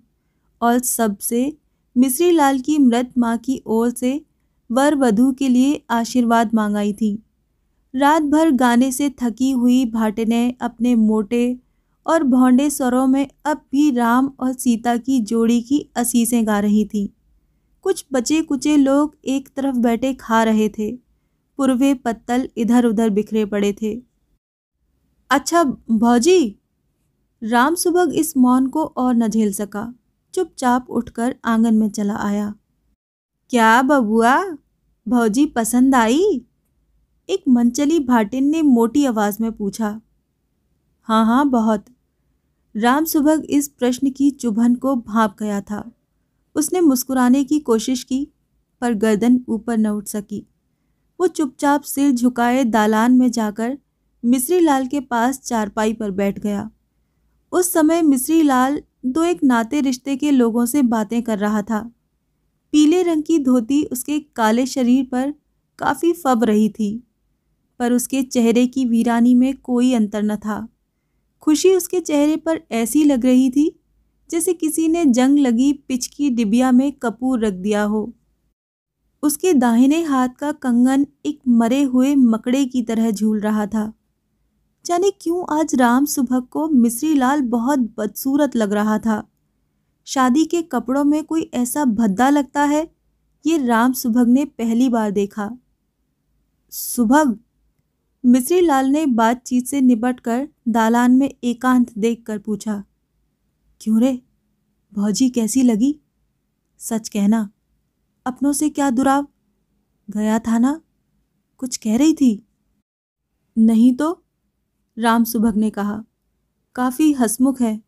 और 0.61 0.79
सबसे 0.79 1.57
मिश्री 1.97 2.31
लाल 2.31 2.59
की 2.59 2.77
मृत 2.77 3.11
माँ 3.17 3.37
की 3.37 3.61
ओर 3.65 3.89
से 3.89 4.21
वर 4.69 4.95
वधु 4.95 5.31
के 5.31 5.47
लिए 5.47 5.81
आशीर्वाद 5.89 6.53
मांगाई 6.53 6.93
थी। 6.93 7.23
रात 7.95 8.21
भर 8.21 8.51
गाने 8.51 8.91
से 8.91 9.09
थकी 9.23 9.51
हुई 9.51 9.85
भाटने 9.85 10.55
अपने 10.61 10.95
मोटे 10.95 11.57
और 12.05 12.23
भौंडे 12.23 12.69
स्वरों 12.69 13.07
में 13.07 13.27
अब 13.45 13.61
भी 13.71 13.91
राम 13.91 14.31
और 14.39 14.53
सीता 14.53 14.97
की 14.97 15.19
जोड़ी 15.19 15.61
की 15.61 15.89
असीसें 15.95 16.47
गा 16.47 16.59
रही 16.59 16.85
थी। 16.85 17.09
कुछ 17.89 18.05
बचे 18.13 18.41
कुचे 18.41 18.77
लोग 18.77 19.15
एक 19.25 19.49
तरफ़ 19.55 19.75
बैठे 19.75 20.13
खा 20.13 20.43
रहे 20.43 20.69
थे। 20.69 20.91
पूर्वे 21.57 21.93
पत्तल 21.93 22.49
इधर 22.57 22.85
उधर 22.85 23.09
बिखरे 23.09 23.45
पड़े 23.45 23.73
थे। 23.73 24.01
अच्छा 25.29 25.63
भौजी, 25.91 26.55
राम 27.43 27.75
सुबह 27.75 28.11
इस 28.13 28.37
मौन 28.37 28.67
को 28.67 28.85
और 28.85 29.15
न 29.15 29.27
झेल 29.27 29.53
सका 29.53 29.93
चुपचाप 30.33 30.89
उठकर 30.89 31.35
आँगन 31.45 31.75
में 31.75 31.89
चला 31.89 32.15
आया। 32.15 32.53
क्या 33.49 33.81
बबुआ, 33.81 34.43
भौजी 35.07 35.45
पसंद 35.45 35.95
आई 35.95 36.45
एक 37.29 37.43
मंचली 37.49 37.99
भाटिन 37.99 38.49
ने 38.49 38.61
मोटी 38.61 39.05
आवाज़ 39.05 39.43
में 39.43 39.51
पूछा। 39.51 40.01
हाँ 41.01 41.25
हाँ 41.25 41.49
बहुत। 41.49 41.85
राम 42.75 43.05
सुबह 43.05 43.43
इस 43.49 43.67
प्रश्न 43.67 44.11
की 44.11 44.31
चुभन 44.31 44.75
को 44.75 44.95
भाप 44.95 45.37
गया 45.39 45.61
था। 45.61 45.91
उसने 46.59 46.81
मुस्कुराने 46.81 47.43
की 47.43 47.59
कोशिश 47.59 48.03
की, 48.03 48.27
पर 48.81 48.93
गर्दन 48.93 49.39
ऊपर 49.47 49.77
न 49.77 49.87
उठ 49.87 50.07
सकी। 50.07 50.45
वो 51.19 51.27
चुपचाप 51.27 51.81
सिर 51.81 52.11
झुकाए 52.11 52.63
दालान 52.63 53.17
में 53.17 53.29
जाकर 53.31 53.77
मिश्री 54.23 54.59
लाल 54.59 54.87
के 54.87 54.99
पास 54.99 55.39
चारपाई 55.39 55.93
पर 55.93 56.11
बैठ 56.11 56.39
गया। 56.39 56.69
उस 57.51 57.73
समय 57.73 58.01
मिश्री 58.01 58.41
लाल 58.43 58.81
दो 59.05 59.23
एक 59.23 59.43
नाते 59.43 59.81
रिश्ते 59.81 60.15
के 60.17 60.31
लोगों 60.31 60.65
से 60.65 60.81
बातें 60.81 61.21
कर 61.23 61.37
रहा 61.39 61.61
था। 61.61 61.79
पीले 62.73 63.03
रंग 63.03 63.23
की 63.23 63.39
धोती 63.39 63.83
उसके 63.83 64.19
काले 64.19 64.65
शरीर 64.65 65.05
पर 65.05 65.33
काफ़ी 65.79 66.13
फब 66.13 66.43
रही 66.43 66.69
थी, 66.69 67.07
पर 67.79 67.93
उसके 67.93 68.21
चेहरे 68.23 68.65
की 68.67 68.85
वीरानी 68.85 69.33
में 69.35 69.53
कोई 69.57 69.93
अंतर 69.93 70.23
न 70.23 70.35
था। 70.35 70.67
खुशी 71.41 71.73
उसके 71.75 71.99
चेहरे 71.99 72.35
पर 72.35 72.61
ऐसी 72.71 73.03
लग 73.03 73.25
रही 73.25 73.49
थी 73.49 73.78
जैसे 74.31 74.53
किसी 74.53 74.87
ने 74.87 75.05
जंग 75.05 75.39
लगी 75.39 75.73
पिच 75.73 76.07
की 76.07 76.29
डिबिया 76.29 76.71
में 76.71 76.91
कपूर 76.91 77.45
रख 77.45 77.53
दिया 77.53 77.83
हो। 77.83 78.13
उसके 79.23 79.53
दाहिने 79.53 80.03
हाथ 80.03 80.29
का 80.29 80.51
कंगन 80.51 81.07
एक 81.25 81.39
मरे 81.47 81.83
हुए 81.83 82.15
मकड़े 82.15 82.65
की 82.65 82.81
तरह 82.81 83.11
झूल 83.11 83.39
रहा 83.39 83.65
था। 83.65 83.93
जाने 84.85 85.11
क्यों 85.11 85.59
आज 85.59 85.75
राम 85.75 86.05
सुबह 86.05 86.39
को 86.39 86.67
मिश्री 86.67 87.15
लाल 87.15 87.41
बहुत 87.41 87.79
बदसूरत 87.79 88.55
लग 88.55 88.73
रहा 88.73 88.99
था। 88.99 89.27
शादी 90.05 90.45
के 90.45 90.61
कपड़ों 90.61 91.03
में 91.03 91.23
कोई 91.23 91.51
ऐसा 91.53 91.85
भद्दा 91.85 92.29
लगता 92.29 92.63
है, 92.63 92.91
ये 93.45 93.57
राम 93.57 93.93
सुभग 93.93 94.27
ने 94.27 94.45
पहली 94.45 94.89
बार 94.89 95.11
देखा। 95.11 95.57
सुभग 96.69 97.39
मिश्री 98.25 98.61
लाल 98.61 98.85
ने 98.85 99.05
बातचीत 99.05 99.67
से 99.67 99.81
निपट 99.81 100.19
कर 100.19 100.47
दालान 100.67 101.11
में 101.11 101.35
एकांत 101.43 101.97
देखकर 101.97 102.37
पूछा 102.37 102.83
क्यों 103.81 104.01
रे? 104.01 104.21
भौजी 104.93 105.29
कैसी 105.29 105.63
लगी? 105.63 105.99
सच 106.79 107.09
कहना, 107.09 107.49
अपनों 108.25 108.53
से 108.53 108.69
क्या 108.69 108.89
दुराव? 108.89 109.27
गया 110.09 110.39
था 110.39 110.57
ना? 110.57 110.81
कुछ 111.57 111.77
कह 111.77 111.97
रही 111.97 112.13
थी? 112.13 112.47
नहीं 113.57 113.95
तो 113.95 114.23
राम 114.97 115.23
सुभग 115.23 115.55
ने 115.55 115.69
कहा। 115.69 116.03
काफ़ी 116.75 117.13
हसमुख 117.13 117.61
है। 117.61 117.81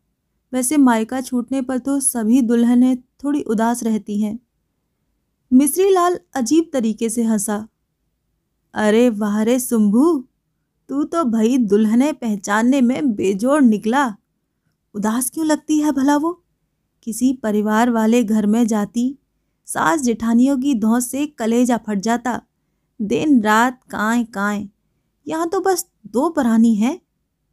वैसे 0.52 0.76
मायका 0.76 1.20
छूटने 1.20 1.62
पर 1.62 1.78
तो 1.78 2.00
सभी 2.00 2.42
दुल्हनें 2.42 2.96
थोड़ी 2.96 3.42
उदास 3.42 3.82
रहती 3.82 4.20
हैं। 4.20 4.38
मिश्री 5.52 5.90
लाल 5.90 6.18
अजीब 6.34 6.70
तरीके 6.72 7.10
से 7.10 7.22
हंसा। 7.22 7.68
अरे 8.74 9.08
वाह 9.10 9.42
रे 9.42 9.60
सुम्भू, 9.60 10.28
तू 10.88 11.04
तो 11.04 11.24
भाई 11.24 11.58
दुल्हने 11.58 12.12
पहचानने 12.12 12.80
में 12.80 13.14
बेजोड़ 13.14 13.62
निकला। 13.62 14.16
उदास 14.94 15.30
क्यों 15.30 15.46
लगती 15.46 15.78
है 15.78 15.92
भला 15.92 16.16
वो? 16.16 16.44
किसी 17.02 17.32
परिवार 17.32 17.90
वाले 17.90 18.24
घर 18.24 18.46
में 18.46 18.66
जाती, 18.66 19.18
सास 19.66 20.02
जेठानियों 20.02 20.58
की 20.58 20.74
धौस 20.74 21.10
से 21.10 21.26
कलेजा 21.26 21.76
फट 21.76 21.98
जाता, 21.98 22.42
दिन 23.02 23.42
रात 23.42 23.84
काएँ 23.90 24.24
काएँ 24.24 24.68
यहाँ 25.28 25.48
तो 25.48 25.60
बस 25.60 25.86
दो 26.06 26.30
परानी 26.30 26.74
है, 26.74 27.00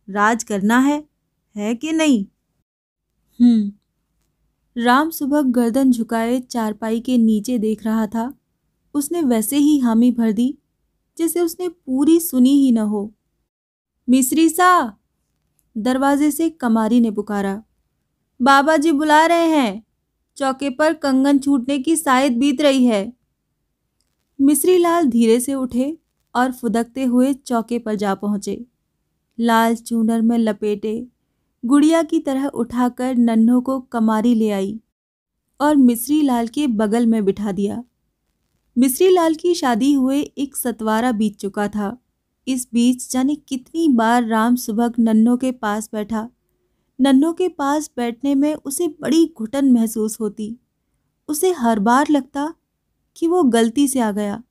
राज 0.10 0.44
करना 0.44 0.80
है 0.80 1.08
है 1.56 1.76
कि 1.76 1.92
नहीं? 1.92 2.26
हम्म। 3.40 3.72
राम 4.82 5.10
सुबह 5.10 5.42
गर्दन 5.42 5.92
झुकाए 5.92 6.40
चारपाई 6.40 7.00
के 7.00 7.18
नीचे 7.18 7.58
देख 7.58 7.86
रहा 7.86 8.08
था। 8.08 8.34
उसने 8.94 9.22
वैसे 9.22 9.58
ही 9.58 9.80
हामी 9.80 10.12
भर 10.12 10.32
दी, 10.32 10.58
जैसे 11.18 11.42
उसने 11.42 11.70
पूरी 11.70 12.20
सुनी 12.20 12.50
ही 12.50 12.72
न 12.72 12.78
हो। 12.78 13.14
मिश्री 14.10 14.50
सा! 14.50 14.99
दरवाजे 15.80 16.32
से 16.32 16.50
कमारी 16.50 17.00
ने 17.00 17.12
पुकारा 17.12 17.64
बाबा 18.42 18.78
जी 18.78 18.92
बुला 18.92 19.26
रहे 19.26 19.48
हैं। 19.48 19.84
चौके 20.38 20.70
पर 20.70 20.94
कंगन 20.94 21.40
छूटने 21.40 21.80
की 21.80 21.96
शायद 21.96 22.38
बीत 22.38 22.62
रही 22.62 22.86
है। 22.86 23.14
मिश्री 24.42 24.78
लाल 24.78 25.06
धीरे 25.06 25.40
से 25.40 25.54
उठे 25.54 25.98
और 26.36 26.52
फुदकते 26.52 27.04
हुए 27.04 27.34
चौके 27.34 27.80
पर 27.80 27.96
जा 27.96 28.16
पहुँचे। 28.16 28.66
लाल 29.40 29.76
चूनर 29.76 30.22
में 30.22 30.38
लपेटे, 30.38 31.08
गुड़िया 31.66 32.04
की 32.04 32.20
तरह 32.20 32.46
उठाकर 32.46 33.16
नन्हों 33.16 33.62
को 33.62 33.80
कमारी 33.80 34.34
ले 34.36 34.50
आई 34.50 34.80
और 35.62 35.76
मिश्री 35.76 36.22
लाल 36.22 36.48
के 36.48 36.68
बगल 36.68 37.06
में 37.06 37.26
बिठा 37.26 37.52
दिया। 37.52 37.84
मिश्री 38.78 39.10
लाल 39.10 39.36
की 39.36 39.54
शादी 39.56 39.94
हुए 39.94 40.22
एक 40.22 40.56
सतवारा 40.56 41.12
बीत 41.12 41.38
चुका 41.38 41.68
था। 41.68 41.98
इस 42.50 42.68
बीच 42.74 43.12
जाने 43.12 43.36
कितनी 43.36 43.88
बार 43.88 44.24
राम 44.24 44.56
सुबह 44.56 44.92
नन्नों 45.00 45.38
के 45.38 45.52
पास 45.52 45.90
बैठा। 45.94 46.30
नन्नों 47.02 47.34
के 47.34 47.50
पास 47.50 47.92
बैठने 47.98 48.36
में 48.36 48.56
उसे 48.56 48.88
बड़ी 48.88 49.34
घुटन 49.38 49.72
महसूस 49.72 50.20
होती। 50.20 50.58
उसे 51.28 51.52
हर 51.52 51.80
बार 51.80 52.08
लगता 52.10 52.54
कि 53.16 53.28
वो 53.28 53.44
गलती 53.44 53.88
से 53.88 54.00
आ 54.00 54.12
गया। 54.12 54.44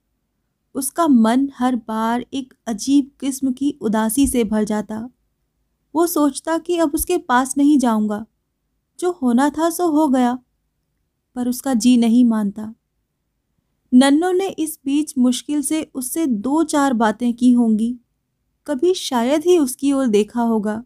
उसका 0.74 1.08
मन 1.08 1.48
हर 1.54 1.76
बार 1.76 2.26
एक 2.32 2.54
अजीब 2.66 3.10
किस्म 3.20 3.52
की 3.52 3.78
उदासी 3.80 4.26
से 4.26 4.44
भर 4.44 4.64
जाता। 4.64 5.10
वो 5.94 6.06
सोचता 6.06 6.58
कि 6.58 6.78
अब 6.78 6.90
उसके 6.94 7.18
पास 7.18 7.56
नहीं 7.56 7.78
जाऊँगा। 7.78 8.26
जो 8.98 9.18
होना 9.22 9.50
था 9.50 9.70
सो 9.70 9.88
हो 9.88 10.08
गया, 10.08 10.38
पर 11.34 11.48
उसका 11.48 11.74
जी 11.74 11.96
नहीं 11.96 12.24
मानता। 12.24 12.74
नन्नो 13.92 14.30
ने 14.32 14.48
इस 14.48 14.78
बीच 14.84 15.14
मुश्किल 15.18 15.62
से 15.62 15.82
उससे 15.94 16.26
दो 16.26 16.62
चार 16.64 16.92
बातें 16.92 17.32
की 17.34 17.52
होंगी। 17.52 17.94
कभी 18.66 18.92
शायद 18.94 19.44
ही 19.44 19.58
उसकी 19.58 19.92
ओर 19.92 20.06
देखा 20.06 20.42
होगा, 20.42 20.82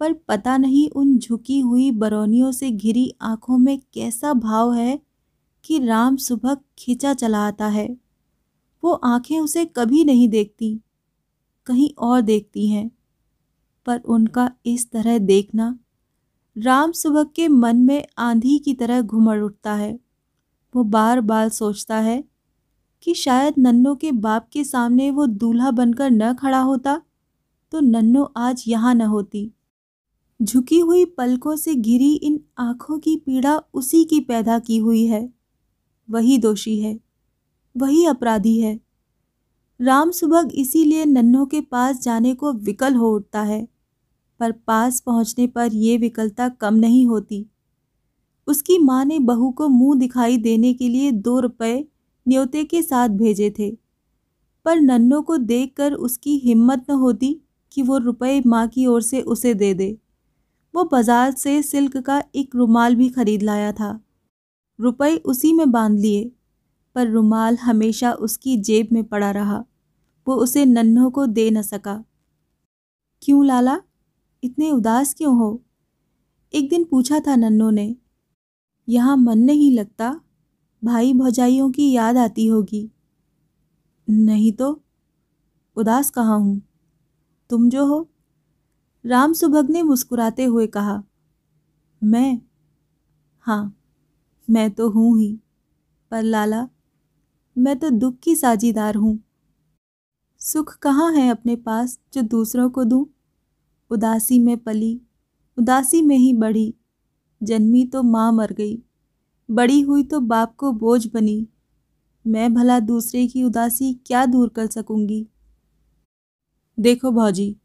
पर 0.00 0.12
पता 0.28 0.56
नहीं 0.56 0.88
उन 0.90 1.16
झुकी 1.18 1.58
हुई 1.60 1.90
बरौनियों 1.90 2.52
से 2.52 2.70
घिरी 2.70 3.10
आँखों 3.22 3.58
में 3.58 3.78
कैसा 3.94 4.32
भाव 4.32 4.72
है 4.74 4.98
कि 5.64 5.78
राम 5.78 6.16
सुबह 6.16 6.56
खींचा 6.78 7.14
चला 7.14 7.46
आता 7.46 7.66
है। 7.68 7.88
वो 8.82 8.92
आँखें 8.92 9.38
उसे 9.40 9.64
कभी 9.66 10.04
नहीं 10.04 10.28
देखती, 10.28 10.74
कहीं 11.66 11.90
और 11.98 12.20
देखती 12.20 12.68
हैं, 12.68 12.90
पर 13.86 13.98
उनका 13.98 14.50
इस 14.66 14.90
तरह 14.90 15.18
देखना 15.18 15.78
राम 16.56 16.92
सुबह 16.92 17.24
के 17.36 17.48
मन 17.48 17.76
में 17.76 18.04
आंधी 18.18 18.58
की 18.58 18.74
तरह 18.74 19.00
घुमड़ 19.02 19.40
उठता 19.40 19.74
है। 19.74 19.98
वो 20.76 20.82
बार 20.84 21.20
बार 21.20 21.48
सोचता 21.48 21.96
है 21.96 22.22
कि 23.02 23.14
शायद 23.14 23.54
नन्नो 23.58 23.94
के 23.94 24.10
बाप 24.12 24.48
के 24.52 24.64
सामने 24.64 25.10
वो 25.10 25.26
दूल्हा 25.26 25.70
बनकर 25.70 26.10
न 26.10 26.32
खड़ा 26.34 26.60
होता 26.60 27.00
तो 27.72 27.80
नन्नो 27.80 28.22
आज 28.36 28.64
यहाँ 28.68 28.94
न 28.94 29.00
होती। 29.02 29.50
झुकी 30.40 30.80
हुई 30.80 31.04
पलकों 31.04 31.56
से 31.56 31.74
घिरी 31.74 32.12
इन 32.14 32.38
आँखों 32.58 32.98
की 32.98 33.16
पीड़ा 33.16 33.56
उसी 33.74 34.04
की 34.04 34.20
पैदा 34.20 34.58
की 34.58 34.78
हुई 34.78 35.06
है। 35.06 35.28
वही 36.08 36.38
दोषी 36.38 36.78
है, 36.80 36.98
वही 37.76 38.04
अपराधी 38.06 38.58
है। 38.60 38.78
राम 39.80 40.10
सुबह 40.10 40.48
इसीलिए 40.54 41.04
नन्हों 41.04 41.46
के 41.46 41.60
पास 41.60 42.02
जाने 42.02 42.34
को 42.34 42.52
विकल 42.52 42.94
हो 42.94 43.14
उठता 43.14 43.42
है, 43.42 43.66
पर 44.40 44.52
पास 44.52 45.00
पहुँचने 45.00 45.46
पर 45.46 45.72
यह 45.72 45.98
विकलता 45.98 46.48
कम 46.48 46.74
नहीं 46.74 47.06
होती। 47.06 47.46
उसकी 48.46 48.78
माँ 48.78 49.04
ने 49.04 49.18
बहू 49.18 49.50
को 49.50 49.68
मुँह 49.68 49.98
दिखाई 49.98 50.36
देने 50.36 50.74
के 50.74 50.88
लिए 50.88 51.10
दो 51.10 51.40
रुपए 51.40 51.86
न्योते 52.28 52.64
के 52.64 52.82
साथ 52.82 53.08
भेजे 53.08 53.54
थे। 53.58 53.78
पर 54.64 54.80
नन्नो 54.80 55.22
को 55.22 55.36
देखकर 55.36 55.92
उसकी 55.92 56.36
हिम्मत 56.38 56.86
न 56.90 56.94
होती 56.94 57.40
कि 57.72 57.82
वो 57.82 57.98
रुपए 57.98 58.42
माँ 58.46 58.68
की 58.68 58.86
ओर 58.86 59.02
से 59.02 59.20
उसे 59.20 59.54
दे 59.54 59.74
दे। 59.74 59.98
वो 60.74 60.84
बाज़ार 60.84 61.30
से 61.30 61.62
सिल्क 61.62 61.96
का 61.96 62.22
एक 62.34 62.56
रुमाल 62.56 62.94
भी 62.94 63.08
खरीद 63.08 63.42
लाया 63.42 63.72
था। 63.72 64.00
रुपए 64.80 65.16
उसी 65.16 65.52
में 65.52 65.70
बाँध 65.70 65.98
लिए, 65.98 66.32
पर 66.94 67.08
रुमाल 67.08 67.56
हमेशा 67.56 68.12
उसकी 68.12 68.56
जेब 68.56 68.88
में 68.92 69.04
पड़ा 69.04 69.30
रहा। 69.30 69.64
वो 70.26 70.34
उसे 70.34 70.64
नन्हों 70.64 71.10
को 71.10 71.26
दे 71.26 71.50
न 71.50 71.62
सका। 71.62 72.04
क्यों 73.22 73.46
लाला? 73.46 73.80
इतने 74.42 74.70
उदास 74.70 75.14
क्यों 75.14 75.36
हो? 75.36 75.62
एक 76.54 76.68
दिन 76.68 76.84
पूछा 76.84 77.20
था 77.20 77.36
नन्नों 77.36 77.70
ने। 77.70 77.96
यहाँ 78.88 79.16
मन 79.16 79.38
नहीं 79.38 79.72
लगता, 79.72 80.20
भाई 80.84 81.12
भौजाइयों 81.12 81.70
की 81.70 81.92
याद 81.92 82.16
आती 82.16 82.46
होगी। 82.46 82.90
नहीं 84.08 84.52
तो 84.52 84.82
उदास 85.76 86.10
कहाँ 86.10 86.38
हूँ? 86.38 86.62
तुम 87.50 87.68
जो 87.70 87.86
हो। 87.86 88.08
राम 89.04 89.32
सुभग 89.32 89.70
ने 89.70 89.82
मुस्कुराते 89.82 90.44
हुए 90.44 90.66
कहा, 90.66 91.02
मैं? 92.04 92.40
हाँ 93.40 93.76
मैं 94.50 94.70
तो 94.70 94.88
हूँ 94.90 95.18
ही। 95.18 95.40
पर 96.10 96.22
लाला, 96.22 96.68
मैं 97.58 97.78
तो 97.78 97.90
दुख 97.90 98.18
की 98.18 98.36
साझीदार 98.36 98.94
हूँ। 98.94 99.18
सुख 100.40 100.78
कहाँ 100.78 101.12
है 101.12 101.28
अपने 101.30 101.56
पास 101.56 101.98
जो 102.14 102.22
दूसरों 102.22 102.70
को 102.70 102.84
दूँ? 102.84 103.06
उदासी 103.90 104.38
में 104.38 104.58
पली, 104.58 105.00
उदासी 105.58 106.02
में 106.02 106.16
ही 106.16 106.32
बढ़ी। 106.32 106.74
जन्मी 107.40 107.84
तो 107.84 108.02
माँ 108.02 108.30
मर 108.32 108.52
गई, 108.52 108.78
बड़ी 109.48 109.80
हुई 109.80 110.02
तो 110.02 110.20
बाप 110.20 110.54
को 110.56 110.72
बोझ 110.72 111.06
बनी। 111.06 111.46
मैं 112.24 112.52
भला 112.54 112.78
दूसरे 112.80 113.26
की 113.26 113.42
उदासी 113.44 113.92
क्या 114.06 114.24
दूर 114.26 114.48
कर 114.48 114.66
सकूँगी? 114.66 115.26
देखो 116.78 117.10
भौजी 117.10 117.56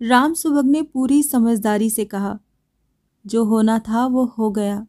राम 0.00 0.34
सुभग 0.34 0.66
ने 0.66 0.82
पूरी 0.82 1.22
समझदारी 1.22 1.88
से 1.90 2.04
कहा, 2.04 2.38
जो 3.24 3.44
होना 3.44 3.78
था 3.78 4.06
वो 4.06 4.24
हो 4.38 4.50
गया। 4.50 4.86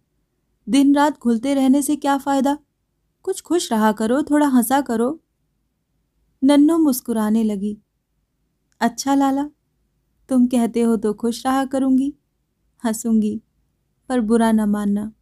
दिन 0.67 0.95
रात 0.95 1.19
घुलते 1.19 1.53
रहने 1.53 1.81
से 1.81 1.95
क्या 1.95 2.17
फ़ायदा? 2.17 2.57
कुछ 3.25 3.41
खुश 3.41 3.71
रहा 3.71 3.91
करो, 3.91 4.21
थोड़ा 4.23 4.47
हंसा 4.47 4.81
करो। 4.81 5.19
नन्नो 6.41 6.77
मुस्कुराने 6.77 7.43
लगी 7.43 7.77
अच्छा 8.81 9.15
लाला, 9.15 9.45
तुम 10.29 10.45
कहते 10.47 10.81
हो 10.81 10.95
तो 10.97 11.13
खुश 11.13 11.45
रहा 11.45 11.65
करूँगी, 11.65 12.13
हंसूँगी। 12.83 13.39
पर 14.09 14.21
बुरा 14.21 14.51
न 14.51 14.61
मानना। 14.61 15.13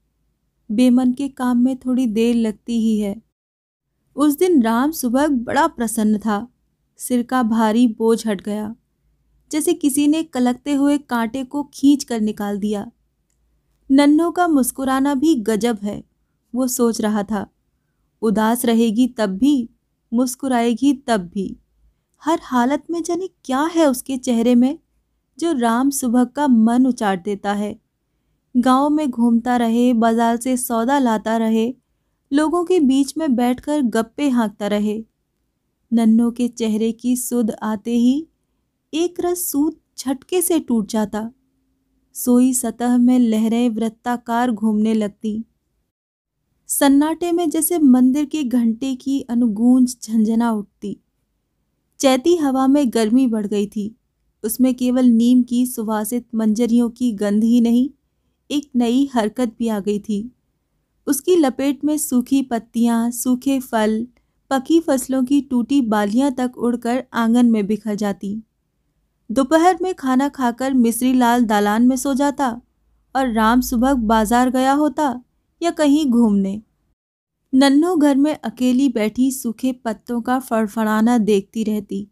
बेमन 0.71 1.13
के 1.13 1.27
काम 1.27 1.57
में 1.57 1.77
थोड़ी 1.77 2.07
देर 2.07 2.35
लगती 2.35 2.81
ही 2.81 3.00
है। 3.00 3.21
उस 4.15 4.38
दिन 4.38 4.61
राम 4.61 4.91
सुबह 4.91 5.27
बड़ा 5.27 5.67
प्रसन्न 5.67 6.19
था। 6.19 6.47
सिर 6.97 7.23
का 7.23 7.43
भारी 7.43 7.88
बोझ 7.88 8.27
हट 8.27 8.41
गया। 8.41 8.75
जैसे 9.51 9.73
किसी 9.73 10.07
ने 10.07 10.23
कलकते 10.23 10.73
हुए 10.73 10.97
कांटे 10.97 11.43
को 11.43 11.63
खींच 11.73 12.03
कर 12.03 12.21
निकाल 12.21 12.59
दिया। 12.59 12.91
नन्हों 13.91 14.31
का 14.31 14.47
मुस्कुराना 14.47 15.13
भी 15.13 15.35
गजब 15.35 15.77
है, 15.83 16.03
वो 16.55 16.67
सोच 16.67 17.01
रहा 17.01 17.23
था। 17.23 17.47
उदास 18.21 18.65
रहेगी 18.65 19.07
तब 19.07 19.29
भी, 19.29 19.69
मुस्कुराएगी 20.13 20.93
तब 20.93 21.21
भी। 21.21 21.57
हर 22.23 22.39
हालत 22.43 22.83
में 22.91 23.03
जाने 23.03 23.27
क्या 23.27 23.61
है 23.61 23.85
उसके 23.85 24.17
चेहरे 24.17 24.55
में, 24.55 24.79
जो 25.39 25.51
राम 25.51 25.89
सुबह 25.89 26.23
का 26.23 26.47
मन 26.47 26.88
उचाट 26.88 27.23
देता 27.23 27.53
है। 27.53 27.90
गाँव 28.58 28.89
में 28.89 29.10
घूमता 29.10 29.58
रहे, 29.58 29.93
बाज़ार 29.93 30.38
से 30.38 30.58
सौदा 30.58 31.00
लाता 31.00 31.38
रहे, 31.38 31.74
लोगों 32.34 32.65
के 32.65 32.79
बीच 32.79 33.17
में 33.17 33.36
बैठकर 33.36 33.81
गप्पे 33.81 34.29
हाँकता 34.29 34.67
रहे। 34.67 35.03
नन्नों 35.93 36.31
के 36.31 36.48
चेहरे 36.48 36.91
की 36.91 37.15
सुध 37.15 37.51
आते 37.63 37.91
ही 37.91 38.27
एक 38.93 39.15
रस 39.20 39.51
सूत 39.51 39.79
झटके 39.98 40.41
से 40.41 40.60
टूट 40.60 40.88
जाता। 40.88 41.31
सोई 42.13 42.53
सतह 42.53 42.98
में 42.98 43.20
लहरें 43.20 43.70
वृत्ताकार 43.70 44.51
घूमने 44.51 44.94
लगती। 44.94 45.46
सन्नाटे 46.68 47.31
में 47.31 47.50
जैसे 47.50 47.79
मंदिर 47.79 48.25
के 48.25 48.44
घंटे 48.44 48.96
की 48.96 49.22
अनुगूंज 49.22 49.98
झंझना 50.03 50.51
उठती। 50.51 51.00
चैती 52.00 52.35
हवा 52.35 52.68
में 52.68 52.94
गर्मी 52.94 53.27
बढ़ 53.27 53.48
गई 53.48 53.68
थी। 53.68 53.96
उसमें 54.44 54.75
केवल 54.75 55.05
नीम 55.05 55.44
की 55.44 55.66
सुवासित 55.66 56.27
मंजरियों 56.35 56.90
की 56.90 57.11
गंध 57.11 57.44
ही 57.44 57.61
नहीं 57.61 57.90
एक 58.51 58.70
नई 58.75 59.09
हरकत 59.14 59.55
भी 59.59 59.68
आ 59.68 59.79
गई 59.79 60.00
थी। 60.00 60.31
उसकी 61.07 61.35
लपेट 61.35 61.83
में 61.83 61.98
सूखी 61.98 62.42
पत्तियाँ, 62.42 63.11
सूखे 63.11 63.59
फल 63.59 64.05
पकी 64.51 64.79
फ़सलों 64.79 65.24
की 65.24 65.42
टूटी 65.42 65.81
बालियाँ 65.81 66.31
तक 66.31 66.57
उड़कर 66.57 67.03
आँगन 67.14 67.51
में 67.51 67.66
बिखर 67.68 67.96
जाती। 67.96 68.42
दोपहर 69.29 69.77
में 69.81 69.94
खाना 69.96 70.27
खाकर 70.29 70.74
मिश्री 70.74 71.14
लाल 71.14 71.46
दालान 71.46 71.87
में 71.87 71.96
सो 71.96 72.14
जाता 72.14 72.50
और 73.16 73.31
राम 73.33 73.61
सुबह 73.61 73.94
बाज़ार 73.94 74.50
गया 74.50 74.74
होता 74.74 75.24
या 75.61 75.72
कहीं 75.72 76.05
घूमने। 76.05 76.61
नन्नो 77.53 77.96
घर 77.96 78.16
में 78.16 78.33
अकेली 78.33 78.90
बैठी 78.90 79.31
सूखे 79.31 79.72
पत्तों 79.72 80.22
का 80.22 80.40
फड़फड़ाना 80.40 81.18
देखती 81.18 81.64
रहती। 81.64 82.07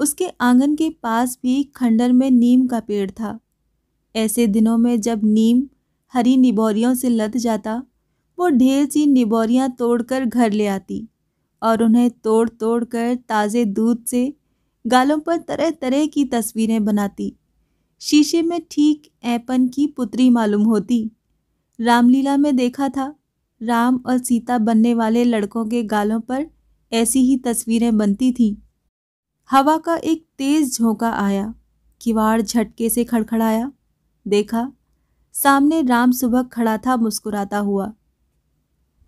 उसके 0.00 0.28
आँगन 0.40 0.74
के 0.76 0.90
पास 1.02 1.38
भी 1.42 1.62
खंडर 1.76 2.12
में 2.12 2.30
नीम 2.30 2.66
का 2.66 2.80
पेड़ 2.80 3.10
था। 3.10 3.38
ऐसे 4.16 4.46
दिनों 4.46 4.76
में 4.78 5.00
जब 5.00 5.20
नीम 5.24 5.62
हरी 6.12 6.36
निबोरियों 6.36 6.94
से 6.94 7.08
लद 7.08 7.36
जाता, 7.36 7.82
वो 8.38 8.48
ढेर 8.48 8.88
सी 8.90 9.06
निबोरियाँ 9.06 9.68
तोड़कर 9.70 10.24
घर 10.24 10.52
ले 10.52 10.66
आती 10.66 11.06
और 11.62 11.82
उन्हें 11.82 12.10
तोड़ 12.10 12.48
तोड़ 12.48 12.84
कर 12.84 13.14
ताज़े 13.28 13.64
दूध 13.64 14.04
से 14.04 14.32
गालों 14.84 15.18
पर 15.18 15.36
तरह 15.38 15.70
तरह 15.70 16.06
की 16.06 16.24
तस्वीरें 16.24 16.84
बनाती। 16.84 17.32
शीशे 18.00 18.42
में 18.42 18.60
ठीक 18.70 19.10
ऐपन 19.24 19.68
की 19.68 19.86
पुत्री 19.86 20.30
मालूम 20.30 20.62
होती। 20.62 21.10
रामलीला 21.78 22.36
में 22.36 22.54
देखा 22.56 22.88
था, 22.88 23.14
राम 23.60 24.00
और 24.06 24.18
सीता 24.18 24.58
बनने 24.58 24.94
वाले 24.94 25.24
लड़कों 25.24 25.66
के 25.66 25.82
गालों 25.82 26.20
पर 26.20 26.46
ऐसी 26.92 27.20
ही 27.20 27.36
तस्वीरें 27.36 27.96
बनती 27.98 28.32
थीं। 28.32 28.54
हवा 29.50 29.76
का 29.78 29.96
एक 29.96 30.26
तेज 30.38 30.78
झोंका 30.78 31.10
आया, 31.10 31.54
किवाड़ 32.00 32.40
झटके 32.42 32.90
से 32.90 33.04
खड़खड़ाया। 33.04 33.70
देखा, 34.28 34.72
सामने 35.32 35.82
राम 35.82 36.12
सुबह 36.12 36.42
खड़ा 36.42 36.78
था, 36.78 36.96
मुस्कुराता 36.96 37.58
हुआ। 37.58 37.92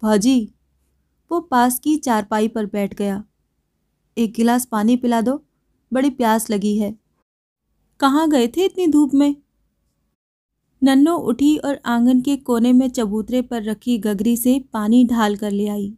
भाजी, 0.03 0.53
वो 1.31 1.41
पास 1.41 1.79
की 1.79 1.97
चारपाई 1.97 2.49
पर 2.49 2.67
बैठ 2.67 2.95
गया। 2.95 3.25
एक 4.19 4.33
गिलास 4.33 4.65
पानी 4.65 4.97
पिला 4.97 5.21
दो, 5.21 5.45
बड़ी 5.93 6.11
प्यास 6.11 6.51
लगी 6.51 6.79
है। 6.79 6.99
कहाँ 8.01 8.31
गए 8.31 8.49
थे 8.49 8.65
इतनी 8.65 8.87
धूप 8.87 9.15
में? 9.15 9.37
नन्नो 10.83 11.17
उठी 11.17 11.57
और 11.57 11.81
आँगन 11.87 12.21
के 12.21 12.37
कोने 12.37 12.73
में 12.73 12.89
चबूतरे 12.89 13.43
पर 13.43 13.63
रखी 13.63 13.99
गगरी 13.99 14.37
से 14.37 14.65
पानी 14.73 15.05
ढाल 15.05 15.37
कर 15.37 15.51
ले 15.51 15.69
आई। 15.69 15.95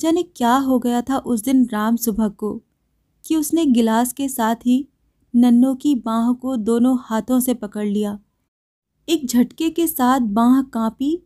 जाने 0.00 0.22
क्या 0.22 0.56
हो 0.56 0.78
गया 0.78 1.02
था 1.02 1.18
उस 1.18 1.42
दिन 1.42 1.68
राम 1.72 1.96
सुबह 1.96 2.28
को, 2.28 2.62
कि 3.24 3.36
उसने 3.36 3.66
गिलास 3.66 4.12
के 4.12 4.28
साथ 4.28 4.56
ही 4.56 4.88
नन्नों 5.36 5.74
की 5.76 5.94
बाह 5.94 6.32
को 6.32 6.56
दोनों 6.56 6.96
हाथों 7.00 7.38
से 7.40 7.54
पकड़ 7.54 7.86
लिया। 7.86 8.18
एक 9.08 9.26
झटके 9.26 9.68
के 9.70 9.86
साथ 9.86 10.20
बाह 10.20 10.60
कांपी 10.62 11.22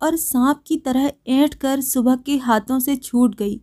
और 0.00 0.16
सांप 0.16 0.62
की 0.66 0.76
तरह 0.76 1.12
ऐंठ 1.26 1.54
कर 1.54 1.80
सुबह 1.80 2.16
के 2.16 2.36
हाथों 2.36 2.78
से 2.78 2.96
छूट 2.96 3.34
गई। 3.34 3.60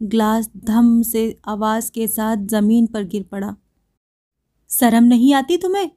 ग्लास 0.00 0.50
धम 0.56 1.00
से 1.02 1.22
आवाज़ 1.48 1.90
के 1.92 2.08
साथ 2.08 2.44
ज़मीन 2.46 2.86
पर 2.86 3.04
गिर 3.04 3.22
पड़ा। 3.22 3.54
शर्म 4.70 5.04
नहीं 5.04 5.32
आती 5.34 5.56
तुम्हें? 5.56 5.90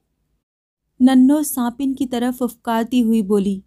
नन्नो 1.00 1.42
सांपिन 1.42 1.94
की 1.94 2.06
तरफ़ 2.06 2.42
उफकारती 2.44 3.00
हुई 3.00 3.22
बोली, 3.24 3.62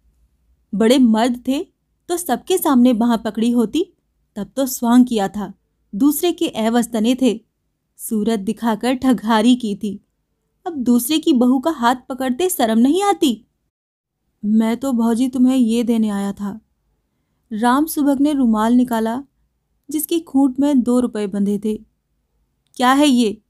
बड़े 0.72 0.98
मर्द 0.98 1.42
थे 1.48 1.62
तो 2.08 2.16
सबके 2.16 2.58
सामने 2.58 2.92
बाह 2.94 3.16
पकड़ी 3.18 3.50
होती, 3.50 3.84
तब 4.36 4.50
तो 4.56 4.66
स्वांग 4.66 5.06
किया 5.06 5.28
था, 5.28 5.52
दूसरे 5.92 6.32
के 6.32 6.48
अवस्तने 6.48 7.14
थे। 7.22 7.51
सूरत 8.08 8.40
दिखाकर 8.40 8.94
ठगहारी 8.94 9.56
की 9.56 9.74
थी। 9.74 10.04
अब 10.66 10.76
दूसरे 10.76 11.18
की 11.18 11.32
बहू 11.32 11.60
का 11.60 11.70
हाथ 11.70 11.96
पकड़ते 12.08 12.48
शर्म 12.48 12.78
नहीं 12.78 13.02
आती। 13.02 13.46
मैं 14.44 14.76
तो 14.76 14.92
भौजी 14.92 15.28
तुम्हें 15.28 15.56
ये 15.56 15.82
देने 15.82 16.08
आया 16.08 16.32
था। 16.32 16.60
राम 17.52 17.86
सुबह 17.86 18.16
ने 18.20 18.32
रुमाल 18.32 18.72
निकाला, 18.72 19.24
जिसकी 19.90 20.20
खूंट 20.20 20.60
में 20.60 20.82
दो 20.82 21.00
रुपए 21.00 21.26
बंधे 21.26 21.58
थे। 21.64 21.74
क्या 22.76 22.92
है 22.92 23.06
ये? 23.06 23.42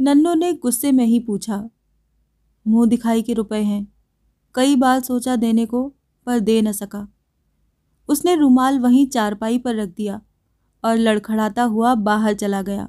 नन्नो 0.00 0.34
ने 0.34 0.52
गुस्से 0.52 0.92
में 0.92 1.06
ही 1.06 1.20
पूछा। 1.20 1.70
मुँह 2.68 2.88
दिखाई 2.88 3.22
के 3.22 3.32
रुपए 3.32 3.62
हैं। 3.62 3.92
कई 4.54 4.76
बार 4.76 5.00
सोचा 5.00 5.36
देने 5.36 5.66
को, 5.66 5.94
पर 6.26 6.40
दे 6.40 6.62
न 6.62 6.72
सका। 6.72 7.08
उसने 8.08 8.34
रुमाल 8.34 8.78
वहीं 8.78 9.06
चारपाई 9.06 9.58
पर 9.58 9.74
रख 9.74 9.88
दिया 9.88 10.22
और 10.84 10.96
लड़खड़ाता 10.96 11.62
हुआ 11.62 11.94
बाहर 11.94 12.34
चला 12.34 12.62
गया। 12.62 12.88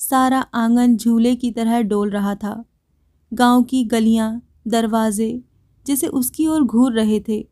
सारा 0.00 0.40
आँगन 0.54 0.96
झूले 0.96 1.34
की 1.36 1.50
तरह 1.50 1.80
डोल 1.82 2.10
रहा 2.10 2.34
था। 2.34 2.64
गाँव 3.32 3.62
की 3.62 3.84
गलियाँ, 3.84 4.40
दरवाजे, 4.68 5.42
जैसे 5.86 6.06
उसकी 6.08 6.46
ओर 6.46 6.62
घूर 6.62 6.92
रहे 6.92 7.20
थे, 7.28 7.46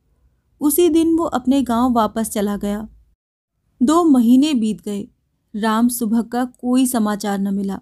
उसी 0.61 0.89
दिन 0.89 1.15
वो 1.17 1.25
अपने 1.25 1.63
गाँव 1.63 1.93
वापस 1.93 2.31
चला 2.31 2.57
गया। 2.57 2.87
दो 3.81 4.03
महीने 4.05 4.53
बीत 4.55 4.85
गए। 4.85 5.07
राम 5.55 5.89
सुबह 5.89 6.23
का 6.23 6.45
कोई 6.45 6.87
समाचार 6.87 7.39
न 7.39 7.55
मिला। 7.55 7.79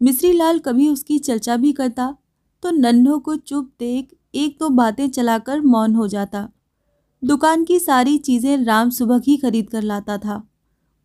मिश्री 0.00 0.32
लाल 0.32 0.58
कभी 0.58 0.88
उसकी 0.88 1.18
चर्चा 1.18 1.56
भी 1.56 1.72
करता 1.72 2.14
तो 2.62 2.70
नन्हों 2.70 3.18
को 3.20 3.34
चुप 3.36 3.70
देख 3.80 4.08
एक 4.34 4.56
दो 4.60 4.68
बातें 4.68 5.08
चलाकर 5.10 5.60
मौन 5.60 5.94
हो 5.94 6.06
जाता। 6.08 6.48
दुकान 7.22 7.64
की 7.64 7.78
सारी 7.78 8.16
चीज़ें 8.18 8.56
राम 8.64 8.90
सुबह 8.90 9.20
ही 9.26 9.36
खरीद 9.36 9.70
कर 9.70 9.82
लाता 9.82 10.18
था। 10.18 10.42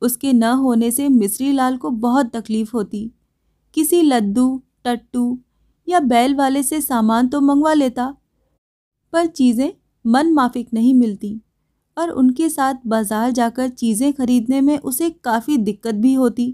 उसके 0.02 0.34
न 0.34 0.52
होने 0.56 0.92
से 0.92 1.08
मिश्री 1.10 1.52
लाल 1.52 1.78
को 1.78 1.90
बहुत 1.90 2.36
तकलीफ़ 2.36 2.72
होती। 2.74 3.10
किसी 3.78 4.02
लद्दू 4.02 4.62
टट्टू 4.86 5.38
या 5.88 6.00
बैल 6.02 6.36
वाले 6.36 6.64
से 6.64 6.82
सामान 6.82 7.28
तो 7.28 7.42
मंगवा 7.42 7.74
लेता, 7.74 8.14
पर 9.14 9.26
चीज़ें 9.28 9.72
मन 10.06 10.32
माफिक 10.34 10.74
नहीं 10.74 10.94
मिलती 10.94 11.40
और 11.98 12.10
उनके 12.12 12.50
साथ 12.50 12.76
बाज़ार 12.88 13.32
जाकर 13.32 13.70
चीज़ें 13.70 14.12
खरीदने 14.14 14.62
में 14.62 14.78
उसे 14.80 15.10
काफ़ी 15.24 15.58
दिक्कत 15.60 15.96
भी 15.96 16.14
होती। 16.14 16.54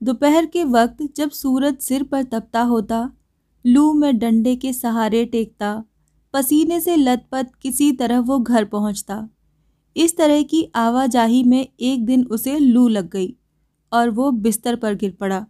दोपहर 0.00 0.46
के 0.46 0.64
वक्त 0.64 1.02
जब 1.16 1.30
सूरज 1.32 1.78
सिर 1.78 2.02
पर 2.02 2.22
तपता 2.24 2.62
होता, 2.62 3.10
लू 3.64 3.92
में 3.92 4.18
डंडे 4.18 4.54
के 4.56 4.72
सहारे 4.72 5.24
टेकता, 5.24 5.82
पसीने 6.34 6.80
से 6.80 6.96
लथपथ 6.96 7.46
किसी 7.62 7.90
तरह 7.92 8.18
वो 8.20 8.38
घर 8.38 8.64
पहुँचता। 8.66 9.16
इस 9.96 10.16
तरह 10.16 10.42
की 10.42 10.68
आवाजाही 10.74 11.44
में 11.44 11.68
एक 11.80 12.04
दिन 12.04 12.24
उसे 12.24 12.58
लू 12.58 12.88
लग 12.88 13.10
गई 13.10 13.36
और 13.92 14.10
वो 14.10 14.30
बिस्तर 14.30 14.76
पर 14.76 14.94
गिर 14.94 15.10
पड़ा। 15.20 15.46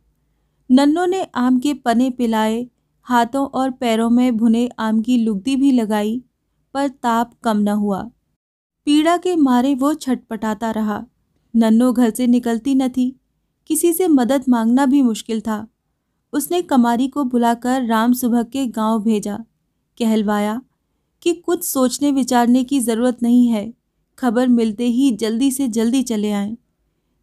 नन्नों 0.70 1.06
ने 1.06 1.22
आम 1.22 1.58
के 1.58 1.74
पने 1.74 2.10
पिलाए, 2.10 2.68
हाथों 3.02 3.46
और 3.46 3.70
पैरों 3.70 4.10
में 4.10 4.36
भुने 4.36 4.70
आम 4.78 5.00
की 5.00 5.16
लुगदी 5.16 5.56
भी 5.56 5.72
लगाई, 5.72 6.22
पर 6.74 6.88
ताप 6.88 7.32
कम 7.44 7.56
न 7.56 7.68
हुआ। 7.68 8.10
पीड़ा 8.84 9.16
के 9.16 9.36
मारे 9.36 9.74
वो 9.74 9.94
छटपटाता 9.94 10.70
रहा। 10.70 11.06
नन्नो 11.56 11.92
घर 11.92 12.10
से 12.10 12.26
निकलती 12.26 12.74
न 12.74 12.88
थी। 12.88 13.20
किसी 13.66 13.92
से 13.92 14.08
मदद 14.08 14.44
मांगना 14.48 14.86
भी 14.86 15.02
मुश्किल 15.02 15.40
था। 15.40 15.68
उसने 16.32 16.62
कमारी 16.62 17.08
को 17.08 17.24
बुलाकर 17.24 17.84
राम 17.84 18.12
सुबह 18.12 18.42
के 18.42 18.66
गाँव 18.66 19.02
भेजा। 19.02 19.44
कहलवाया 19.98 20.62
कि 21.22 21.34
कुछ 21.34 21.64
सोचने 21.64 22.10
विचारने 22.12 22.64
की 22.64 22.80
ज़रूरत 22.80 23.22
नहीं 23.22 23.48
है। 23.48 23.74
खबर 24.18 24.48
मिलते 24.48 24.86
ही 24.86 25.10
जल्दी 25.10 25.50
से 25.50 25.68
जल्दी 25.68 26.02
चले 26.02 26.32
आए। 26.32 26.56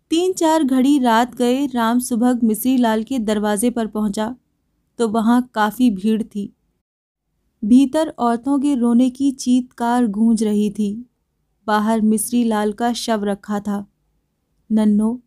तीन 0.10 0.34
चार 0.34 0.64
घड़ी 0.64 1.00
रात 1.00 1.36
गए, 1.36 1.68
राम 1.68 2.00
सुबह 2.00 2.40
मिश्री 2.44 2.78
लाल 2.78 3.04
के 3.04 3.20
दरवाजे 3.20 3.70
पर 3.70 3.88
पहुँचा। 3.88 4.36
तो 4.98 5.08
वहाँ 5.08 5.52
काफ़ी 5.54 5.92
भीड़ 5.92 6.24
थी। 6.24 6.56
भीतर 7.66 8.08
औरतों 8.08 8.60
के 8.60 8.76
रोने 8.76 9.10
की 9.10 9.32
चीतकार 9.32 10.08
गूंज 10.08 10.44
रही 10.44 10.70
थी। 10.70 11.10
बाहर 11.68 12.02
मिश्री 12.02 12.44
लाल 12.44 12.74
का 12.74 12.94
शव 12.94 13.24
रखा 13.24 13.60
था। 13.60 13.88
नन्नो, 14.72 15.22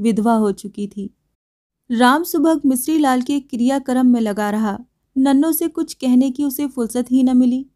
विधवा 0.00 0.34
हो 0.34 0.52
चुकी 0.52 0.86
थी। 0.86 1.14
राम 1.90 2.22
सुबह 2.22 2.60
मिश्री 2.66 2.98
लाल 2.98 3.22
के 3.22 3.40
क्रियाक्रम 3.40 4.06
में 4.06 4.20
लगा 4.20 4.50
रहा। 4.50 4.78
नन्नो 5.18 5.52
से 5.52 5.68
कुछ 5.68 5.94
कहने 5.94 6.30
की 6.30 6.44
उसे 6.44 6.66
फुर्सत 6.66 7.06
ही 7.10 7.22
न 7.22 7.36
मिली। 7.36 7.66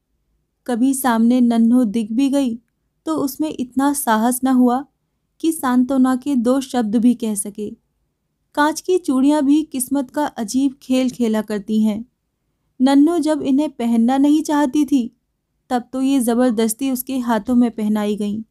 कभी 0.66 0.94
सामने 0.94 1.40
नन्हो 1.40 1.84
दिख 1.84 2.12
भी 2.12 2.30
गई 2.30 2.58
तो 3.06 3.14
उसमें 3.16 3.48
इतना 3.50 3.92
साहस 3.92 4.40
न 4.44 4.48
हुआ 4.48 4.84
कि 5.40 5.52
सांत्वना 5.52 6.14
के 6.16 6.34
दो 6.36 6.60
शब्द 6.60 6.96
भी 6.96 7.14
कह 7.14 7.34
सके। 7.34 7.70
कांच 8.54 8.80
की 8.80 8.98
चूड़ियाँ 8.98 9.42
भी 9.42 9.62
किस्मत 9.62 10.10
का 10.10 10.26
अजीब 10.26 10.74
खेल 10.82 11.10
खेला 11.10 11.42
करती 11.42 11.82
हैं। 11.82 12.04
नन्नो 12.80 13.18
जब 13.18 13.42
इन्हें 13.42 13.70
पहनना 13.70 14.16
नहीं 14.18 14.42
चाहती 14.42 14.84
थी, 14.84 15.10
तब 15.70 15.88
तो 15.92 16.00
ये 16.02 16.20
ज़बरदस्ती 16.20 16.90
उसके 16.90 17.18
हाथों 17.18 17.54
में 17.54 17.70
पहनाई 17.70 18.16
गईं। 18.16 18.42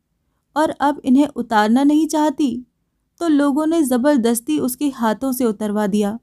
और 0.56 0.70
अब 0.70 1.02
इन्हें 1.06 1.28
उतारना 1.28 1.84
नहीं 1.84 2.08
चाहती 2.08 2.66
तो 3.22 3.28
लोगों 3.28 3.66
ने 3.66 3.82
ज़बरदस्ती 3.84 4.60
उसके 4.60 4.90
हाथों 4.90 5.32
से 5.32 5.46
उतरवा 5.46 5.86
दिया। 5.88 6.18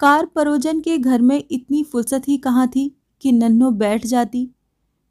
कार 0.00 0.26
परोजन 0.26 0.80
के 0.80 0.96
घर 0.98 1.22
में 1.22 1.42
इतनी 1.50 1.82
फुर्सत 1.82 2.28
ही 2.28 2.36
कहाँ 2.38 2.66
थी 2.68 2.88
कि 3.22 3.32
नन्नो 3.32 3.70
बैठ 3.72 4.06
जाती। 4.06 4.48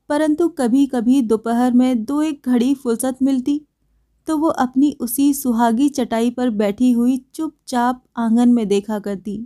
परंतु 0.10 0.48
कभी 0.50 0.86
कभी 0.86 1.22
दोपहर 1.22 1.74
में 1.74 2.04
दो 2.06 2.22
एक 2.22 2.50
घड़ी 2.50 2.74
फुर्सत 2.74 3.18
मिलती 3.22 3.62
तो 4.28 4.38
वो 4.38 4.48
अपनी 4.48 4.92
उसी 5.02 5.34
सुहागी 5.34 5.88
चटाई 5.90 6.30
पर 6.30 6.50
बैठी 6.50 6.92
हुई 6.92 7.18
चुपचाप 7.36 8.04
आँगन 8.18 8.50
में 8.50 8.68
देखा 8.68 9.00
करती। 9.00 9.40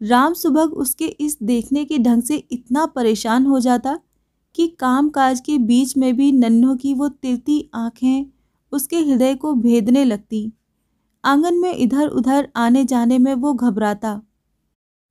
राम 0.00 0.32
सुबह 0.34 0.62
उसके 0.62 1.06
इस 1.06 1.38
देखने 1.42 1.84
के 1.84 1.98
ढंग 1.98 2.22
से 2.22 2.36
इतना 2.36 2.86
परेशान 2.86 3.46
हो 3.46 3.60
जाता 3.60 3.98
कि 4.54 4.66
काम 4.78 5.08
काज 5.08 5.40
के 5.40 5.58
बीच 5.58 5.96
में 5.96 6.16
भी 6.16 6.30
नन्हों 6.32 6.76
की 6.76 6.94
वो 6.94 7.08
तिरती 7.08 7.70
आँखें 7.74 8.26
उसके 8.72 8.96
हृदय 8.96 9.34
को 9.34 9.54
भेदने 9.54 10.04
लगती। 10.04 10.52
आँगन 11.24 11.54
में 11.54 11.72
इधर 11.74 12.08
उधर 12.08 12.48
आने 12.56 12.84
जाने 12.84 13.18
में 13.18 13.34
वो 13.34 13.52
घबराता। 13.54 14.20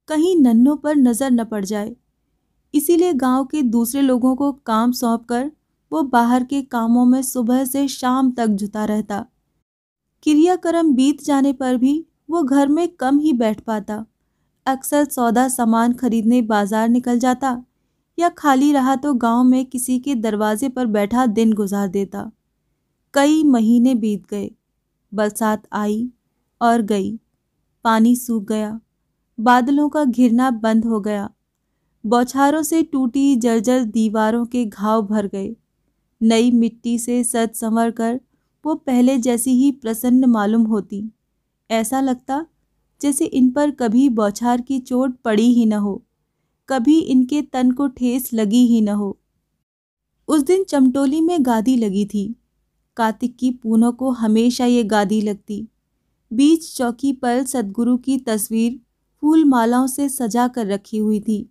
कहीं 0.08 0.36
नन्हों 0.38 0.76
पर 0.76 0.96
नज़र 0.96 1.32
न 1.32 1.44
पड़ 1.44 1.64
जाए। 1.66 1.96
इसीलिए 2.74 3.14
गाँव 3.14 3.46
के 3.46 3.62
दूसरे 3.64 4.02
लोगों 4.02 4.36
को 4.36 4.52
काम 4.66 4.92
सौंप 4.92 5.26
कर 5.26 5.52
वो 5.92 6.02
बाहर 6.04 6.44
के 6.44 6.62
कामों 6.62 7.06
में 7.06 7.22
सुबह 7.22 7.64
से 7.66 7.88
शाम 7.88 8.32
तक 8.32 8.48
जुटा 8.48 8.86
रहता। 8.86 9.26
क्रियाक्रम 10.24 10.94
बीत 10.94 11.24
जाने 11.24 11.52
पर 11.54 11.78
भी 11.78 11.94
वो 12.30 12.42
घर 12.44 12.68
में 12.68 12.88
कम 12.90 13.20
ही 13.20 13.34
बैठ 13.34 13.60
पाता। 13.62 14.06
अक्सर 14.66 15.06
सौदा 15.06 15.48
सामान 15.48 15.94
खरीदने 15.94 16.42
बाज़ार 16.42 16.90
निकल 16.90 17.20
जाता 17.20 17.64
या 18.18 18.30
खाली 18.30 18.72
रहा 18.74 18.96
तो 18.96 19.14
गाँव 19.14 19.44
में 19.44 19.66
किसी 19.66 20.00
के 20.00 20.16
दरवाजे 20.16 20.70
पर 20.70 20.86
बैठा 20.88 21.26
दिन 21.26 21.54
गुजार 21.54 21.88
देता। 21.88 22.32
कई 23.14 23.44
महीने 23.44 23.96
बीत 23.96 24.26
गए, 24.28 24.50
बरसात 25.12 25.68
आई 25.74 26.10
और 26.62 26.82
गई, 26.82 27.12
पानी 27.86 28.16
सूख 28.16 28.44
गया, 28.44 28.80
बादलों 29.38 29.88
का 29.90 30.04
घिरना 30.04 30.50
बंद 30.52 30.86
हो 30.86 31.00
गया। 31.00 31.30
बौछारों 32.06 32.62
से 32.64 32.82
टूटी 32.84 33.36
जर्जर 33.36 33.84
दीवारों 33.84 34.46
के 34.46 34.66
घाव 34.66 35.02
भर 35.02 35.28
गए। 35.28 35.56
नई 36.22 36.52
मिट्टी 36.52 36.98
से 37.00 37.24
सज 37.24 37.50
संवर 37.56 37.92
कर 37.92 38.20
वो 38.66 38.74
पहले 38.76 39.18
जैसी 39.18 39.52
ही 39.52 39.72
प्रसन्न 39.72 40.26
मालूम 40.26 40.64
होती। 40.64 41.04
ऐसा 41.70 42.02
लगता 42.02 42.46
जैसे 43.02 43.26
इन 43.26 43.50
पर 43.52 43.72
कभी 43.72 44.08
बौछार 44.10 44.62
की 44.62 44.80
चोट 44.80 45.16
पड़ी 45.22 45.54
ही 45.54 45.66
न 45.66 45.74
हो, 45.74 46.02
कभी 46.70 47.00
इनके 47.00 47.42
तन 47.42 47.72
को 47.72 47.88
ठेस 47.88 48.30
लगी 48.34 48.66
ही 48.68 48.82
न 48.82 48.90
हो। 48.90 49.18
उस 50.28 50.42
दिन 50.42 50.64
चमटोली 50.64 51.22
में 51.22 51.46
गादी 51.46 51.76
लगी 51.76 52.06
थी। 52.06 52.36
कार्तिक 52.98 53.36
की 53.38 53.52
पूनों 53.52 53.92
को 53.92 54.10
हमेशा 54.12 54.66
ये 54.66 54.84
गादी 54.84 55.22
लगती। 55.22 55.68
बीच 56.32 56.76
चौकी 56.76 57.14
पर 57.14 57.44
सदगुरु 57.44 57.98
की 57.98 58.18
तस्वीर 58.18 58.80
फूल 59.24 59.44
मालाओं 59.46 59.88
से 59.88 60.08
सजा 60.10 60.48
कर 60.48 60.68
रखी 60.68 60.98
हुई 60.98 61.20
थी। 61.20 61.50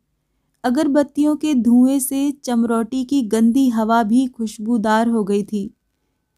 अगरबत्तियों 0.64 1.36
के 1.36 1.54
धुएँ 1.54 1.98
से 2.00 2.30
चमरौटी 2.30 3.04
की 3.04 3.22
गंदी 3.22 3.68
हवा 3.68 4.02
भी 4.02 4.26
खुशबूदार 4.26 5.08
हो 5.08 5.24
गई 5.24 5.42
थी। 5.42 5.74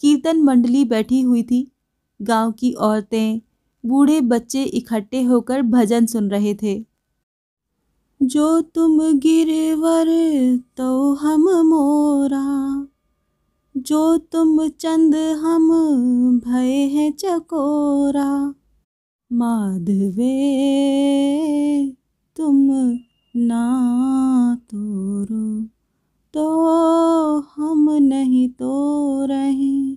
कीर्तन 0.00 0.40
मंडली 0.42 0.84
बैठी 0.84 1.20
हुई 1.20 1.42
थी। 1.42 1.72
गाँव 2.22 2.52
की 2.52 2.72
औरतें, 2.72 3.40
बूढ़े 3.86 4.20
बच्चे 4.20 4.64
इकट्ठे 4.64 5.22
होकर 5.22 5.62
भजन 5.62 6.06
सुन 6.06 6.30
रहे 6.30 6.54
थे। 6.54 6.84
जो 8.22 8.60
तुम 8.60 9.18
गिरवर 9.18 10.06
तो 10.76 11.14
हम 11.14 11.42
मोरा। 11.42 12.86
जो 13.76 14.16
तुम 14.16 14.68
चंद, 14.68 15.14
हम 15.14 15.68
भय 16.44 16.70
है 16.70 17.10
चकोरा। 17.12 18.54
माधवे, 19.32 20.34
तुम 22.36 22.98
ना 23.34 24.56
तोरो 24.70 25.62
तो 26.34 27.40
हम 27.56 27.90
नहीं 27.92 28.48
तो 28.48 29.24
रहे। 29.24 29.94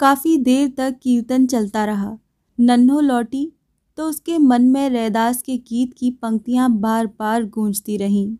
काफ़ी 0.00 0.36
देर 0.36 0.72
तक 0.76 0.98
कीर्तन 1.02 1.46
चलता 1.46 1.84
रहा। 1.84 2.18
नन्हो 2.60 3.00
लौटी 3.00 3.52
तो 3.98 4.08
उसके 4.08 4.38
मन 4.38 4.64
में 4.64 4.88
रैदास 4.90 5.42
के 5.42 5.56
गीत 5.56 5.94
की 5.98 6.10
पंक्तियाँ 6.10 6.70
बार 6.72 7.06
बार 7.06 7.44
गूंजती 7.44 7.96
रहीं। 7.96 8.36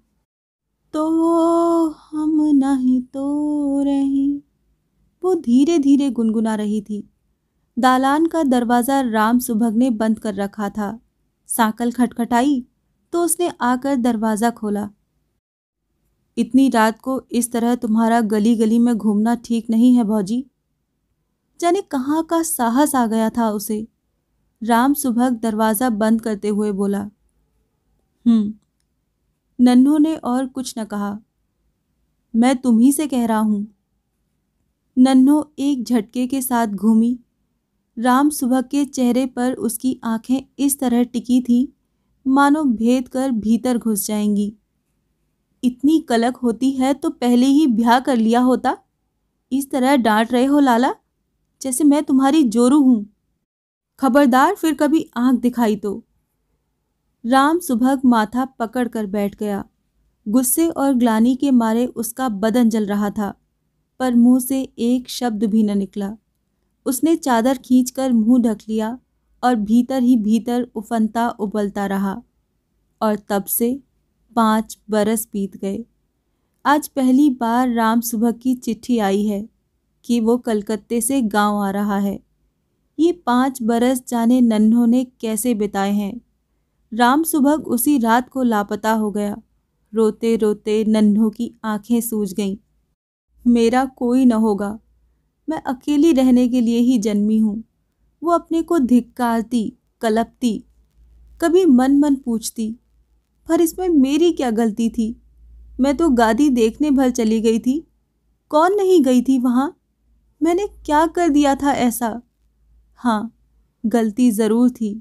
तो 0.95 1.89
हम 1.89 2.43
नहीं 2.55 3.01
तो 3.03 3.83
रहे। 3.83 4.29
वो 5.23 5.35
धीरे 5.35 5.79
धीरे 5.79 6.11
गुनगुना 6.11 6.55
रही 6.55 6.81
थी। 6.81 7.03
दालान 7.77 8.27
का 8.27 8.43
दरवाज़ा 8.43 9.01
राम 9.01 9.39
सुभग 9.39 9.77
ने 9.77 9.91
बंद 9.91 10.19
कर 10.19 10.35
रखा 10.35 10.69
था। 10.69 10.99
साकल 11.49 11.93
खटखटाई 11.93 12.65
तो 13.15 13.23
उसने 13.25 13.51
आकर 13.63 13.97
दरवाज़ा 13.97 14.51
खोला। 14.51 14.89
इतनी 16.37 16.69
रात 16.69 16.99
को 17.01 17.21
इस 17.33 17.51
तरह 17.53 17.75
तुम्हारा 17.75 18.21
गली 18.21 18.55
गली 18.57 18.79
में 18.79 18.95
घूमना 18.97 19.35
ठीक 19.45 19.67
नहीं 19.71 19.95
है 19.97 20.05
भौजी। 20.05 20.45
जाने 21.61 21.81
कहाँ 21.83 22.23
का 22.25 22.43
साहस 22.43 22.95
आ 22.95 23.07
गया 23.07 23.29
था 23.31 23.49
उसे। 23.51 23.87
राम 24.63 24.95
सुबह 24.95 25.29
दरवाज़ा 25.31 25.91
बंद 25.93 26.21
करते 26.21 26.49
हुए 26.49 26.73
बोला 26.73 27.01
हम्म 28.27 28.55
नन्हों 29.59 29.99
ने 29.99 30.17
और 30.17 30.47
कुछ 30.47 30.75
न 30.79 30.85
कहा। 30.85 31.19
मैं 32.35 32.57
तुम्ही 32.57 32.91
से 32.93 33.07
कह 33.07 33.27
रहा 33.27 33.39
हूँ। 33.39 33.67
नन्हो 34.97 35.39
एक 35.59 35.85
झटके 35.85 36.27
के 36.27 36.43
साथ 36.43 36.67
घूमी। 36.67 37.19
राम 37.97 38.31
सुबह 38.31 38.61
के 38.63 38.85
चेहरे 38.85 39.25
पर 39.27 39.53
उसकी 39.61 39.99
आँखें 40.05 40.41
इस 40.59 40.79
तरह 40.81 41.03
टिकी 41.05 41.41
थीं। 41.41 41.67
मानो 42.27 42.63
भेद 42.65 43.09
कर 43.09 43.31
भीतर 43.31 43.79
घुस 43.79 44.07
जाएँगी। 44.07 44.53
इतनी 45.63 45.99
कलक 46.01 46.37
होती 46.37 46.71
है 46.71 46.93
तो 46.95 47.11
पहले 47.11 47.47
ही 47.47 47.67
ब्याह 47.67 47.99
कर 48.01 48.17
लिया 48.17 48.41
होता। 48.41 48.77
इस 49.53 49.71
तरह 49.71 49.97
डांट 49.97 50.33
रहे 50.33 50.45
हो 50.45 50.61
लाला, 50.61 50.95
जैसे 51.61 51.85
मैं 51.85 52.03
तुम्हारी 52.05 52.43
जोरू 52.45 52.81
हूँ। 52.83 53.05
खबरदार 54.01 54.55
फिर 54.55 54.75
कभी 54.75 55.09
आँख 55.17 55.41
दिखाई 55.41 55.77
तो। 55.77 56.03
राम 57.25 57.59
सुभग 57.59 58.01
माथा 58.05 58.45
पकड़ 58.45 58.89
कर 58.89 59.07
बैठ 59.07 59.37
गया। 59.37 59.65
गुस्से 60.27 60.69
और 60.69 60.93
ग्लानी 60.95 61.35
के 61.37 61.51
मारे 61.51 61.87
उसका 61.87 62.29
बदन 62.29 62.69
जल 62.69 62.87
रहा 62.87 63.11
था, 63.11 63.33
पर 64.01 64.15
मुँह 64.15 64.39
से 64.41 64.61
एक 64.79 65.09
शब्द 65.09 65.45
भी 65.45 65.63
न 65.63 65.79
निकला। 65.79 66.13
उसने 66.87 67.17
चादर 67.17 67.59
खींचकर 67.59 68.13
मुँह 68.13 68.43
ढक 68.43 68.59
लिया। 68.69 68.99
और 69.45 69.55
भीतर 69.55 70.03
ही 70.03 70.17
भीतर 70.17 70.69
उफनता 70.75 71.29
उबलता 71.29 71.87
रहा 71.87 72.23
और 73.03 73.17
तब 73.17 73.45
से 73.45 73.81
पाँच 74.37 74.79
बरस 74.91 75.29
बीत 75.33 75.57
गए। 75.57 75.85
आज 76.67 76.89
पहली 76.89 77.31
बार 77.31 77.69
राम 77.69 78.01
सुबह 78.01 78.33
की 78.33 78.55
चिट्ठी 78.55 78.99
आई 78.99 79.27
है 79.27 79.49
कि 80.05 80.21
वो 80.21 80.39
कलकत्ते 80.39 81.01
से 81.01 81.23
गाँव 81.23 81.57
आ 81.57 81.71
रहा 81.71 81.99
है। 81.99 82.21
ये 82.99 83.13
पाँच 83.13 83.63
बरस 83.63 84.03
जाने 84.09 84.41
नन्हों 84.41 84.87
ने 84.87 85.05
कैसे 85.05 85.55
बिताए 85.55 85.93
हैं? 85.93 86.21
राम 86.95 87.23
सुबह 87.23 87.53
उसी 87.53 87.99
रात 87.99 88.29
को 88.29 88.43
लापता 88.43 88.93
हो 88.93 89.11
गया। 89.11 89.37
रोते 89.95 90.37
रोते 90.37 90.85
नन्हों 90.85 91.31
की 91.31 91.55
आँखें 91.65 92.01
सूज 92.01 92.33
गईं। 92.33 92.57
मेरा 93.47 93.85
कोई 93.85 94.25
न 94.25 94.33
होगा। 94.33 94.79
मैं 95.49 95.63
अकेली 95.63 96.13
रहने 96.13 96.49
के 96.49 96.61
लिए 96.61 96.79
ही 96.79 96.99
जन्मी 96.99 97.39
हूँ। 97.39 97.65
वो 98.25 98.33
अपने 98.33 98.63
को 98.63 98.79
धिक्कारती, 98.79 99.73
कलपती, 100.03 100.65
कभी 101.41 101.65
मन 101.67 101.99
मन 101.99 102.15
पूछती, 102.17 102.71
पर 103.47 103.61
इसमें 103.61 103.89
मेरी 103.91 104.33
क्या 104.33 104.51
गलती 104.51 104.89
थी? 104.89 105.17
मैं 105.81 105.97
तो 105.97 106.09
गादी 106.11 106.49
देखने 106.51 106.91
भर 106.91 107.11
चली 107.11 107.41
गई 107.41 107.59
थी। 107.59 107.85
कौन 108.51 108.75
नहीं 108.75 109.03
गई 109.03 109.23
थी 109.23 109.39
वहाँ? 109.39 109.75
मैंने 110.41 110.67
क्या 110.87 111.07
कर 111.07 111.29
दिया 111.29 111.55
था 111.55 111.73
ऐसा? 111.73 112.21
हाँ 112.95 113.33
गलती 113.85 114.31
ज़रूर 114.31 114.71
थी। 114.71 115.01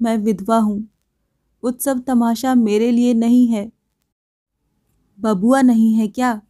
मैं 0.00 0.16
विधवा 0.18 0.58
हूँ। 0.58 0.82
उत्सव 1.62 1.98
तमाशा 1.98 2.54
मेरे 2.54 2.90
लिए 2.90 3.14
नहीं 3.14 3.46
है। 3.48 3.70
बबुआ 5.18 5.60
नहीं 5.62 5.92
है 5.94 6.08
क्या? 6.08 6.40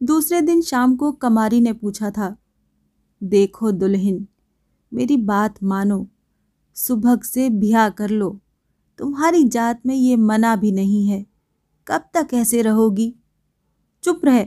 दूसरे 0.00 0.40
दिन 0.40 0.62
शाम 0.62 0.96
को 0.96 1.12
कमारी 1.12 1.60
ने 1.60 1.72
पूछा 1.72 2.10
था, 2.10 2.36
देखो 3.22 3.70
दुल्हन 3.72 4.26
मेरी 4.94 5.16
बात 5.16 5.62
मानो। 5.62 6.08
सुबह 6.74 7.16
से 7.16 7.50
ब्याह 7.50 7.88
कर 7.88 8.10
लो। 8.10 8.40
तुम्हारी 8.98 9.44
जात 9.44 9.86
में 9.86 9.94
ये 9.94 10.16
मना 10.16 10.56
भी 10.56 10.72
नहीं 10.72 11.08
है। 11.08 11.26
कब 11.88 12.04
तक 12.14 12.28
ऐसे 12.34 12.62
रहोगी? 12.62 13.14
चुप 14.02 14.20
रहे। 14.24 14.46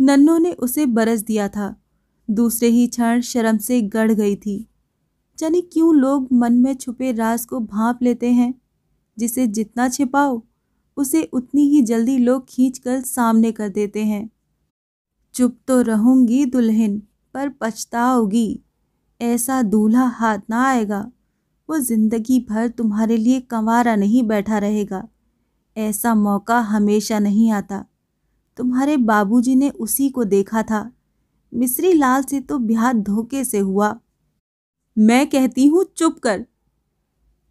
नन्नों 0.00 0.38
ने 0.38 0.52
उसे 0.52 0.86
बरस 0.86 1.20
दिया 1.20 1.48
था। 1.48 1.82
दूसरे 2.30 2.68
ही 2.68 2.86
क्षण 2.86 3.20
शर्म 3.20 3.58
से 3.58 3.82
गढ़ 3.82 4.12
गई 4.12 4.36
थी। 4.36 4.68
जाने 5.38 5.60
क्यों 5.60 5.94
लोग 5.94 6.28
मन 6.32 6.52
में 6.52 6.74
छुपे 6.74 7.12
राज 7.12 7.44
को 7.44 7.60
भांप 7.60 7.98
लेते 8.02 8.30
हैं? 8.30 8.62
जिसे 9.18 9.46
जितना 9.46 9.88
छिपाओ, 9.88 10.42
उसे 10.96 11.22
उतनी 11.22 11.68
ही 11.68 11.82
जल्दी 11.82 12.18
लोग 12.18 12.46
खींच 12.48 12.78
कर 12.78 13.00
सामने 13.00 13.52
कर 13.52 13.68
देते 13.68 14.04
हैं। 14.04 14.30
चुप 15.34 15.58
तो 15.68 15.82
रहूँगी 15.82 16.46
दुल्हन, 16.46 17.02
पर 17.34 17.48
पछताओगी। 17.48 18.62
ऐसा 19.20 19.62
दूल्हा 19.62 20.06
हाथ 20.08 20.38
ना 20.50 20.64
आएगा। 20.64 21.00
वो 21.68 21.78
ज़िंदगी 21.78 22.38
भर 22.40 22.68
तुम्हारे 22.68 23.16
लिए 23.16 23.40
कंवारा 23.40 23.96
नहीं 23.96 24.22
बैठा 24.22 24.58
रहेगा। 24.58 25.06
ऐसा 25.76 26.14
मौका 26.14 26.58
हमेशा 26.58 27.18
नहीं 27.18 27.50
आता। 27.50 27.84
तुम्हारे 28.58 28.96
बाबूजी 28.96 29.54
ने 29.54 29.70
उसी 29.70 30.08
को 30.08 30.24
देखा 30.24 30.62
था। 30.62 30.90
मिश्री 31.52 31.92
लाल 31.92 32.22
से 32.22 32.40
तो 32.40 32.58
ब्याह 32.58 32.92
धोखे 32.92 33.44
से 33.44 33.58
हुआ। 33.58 33.98
मैं 34.96 35.26
कहती 35.26 35.66
हूँ, 35.66 35.84
चुप 35.96 36.18
कर। 36.18 36.44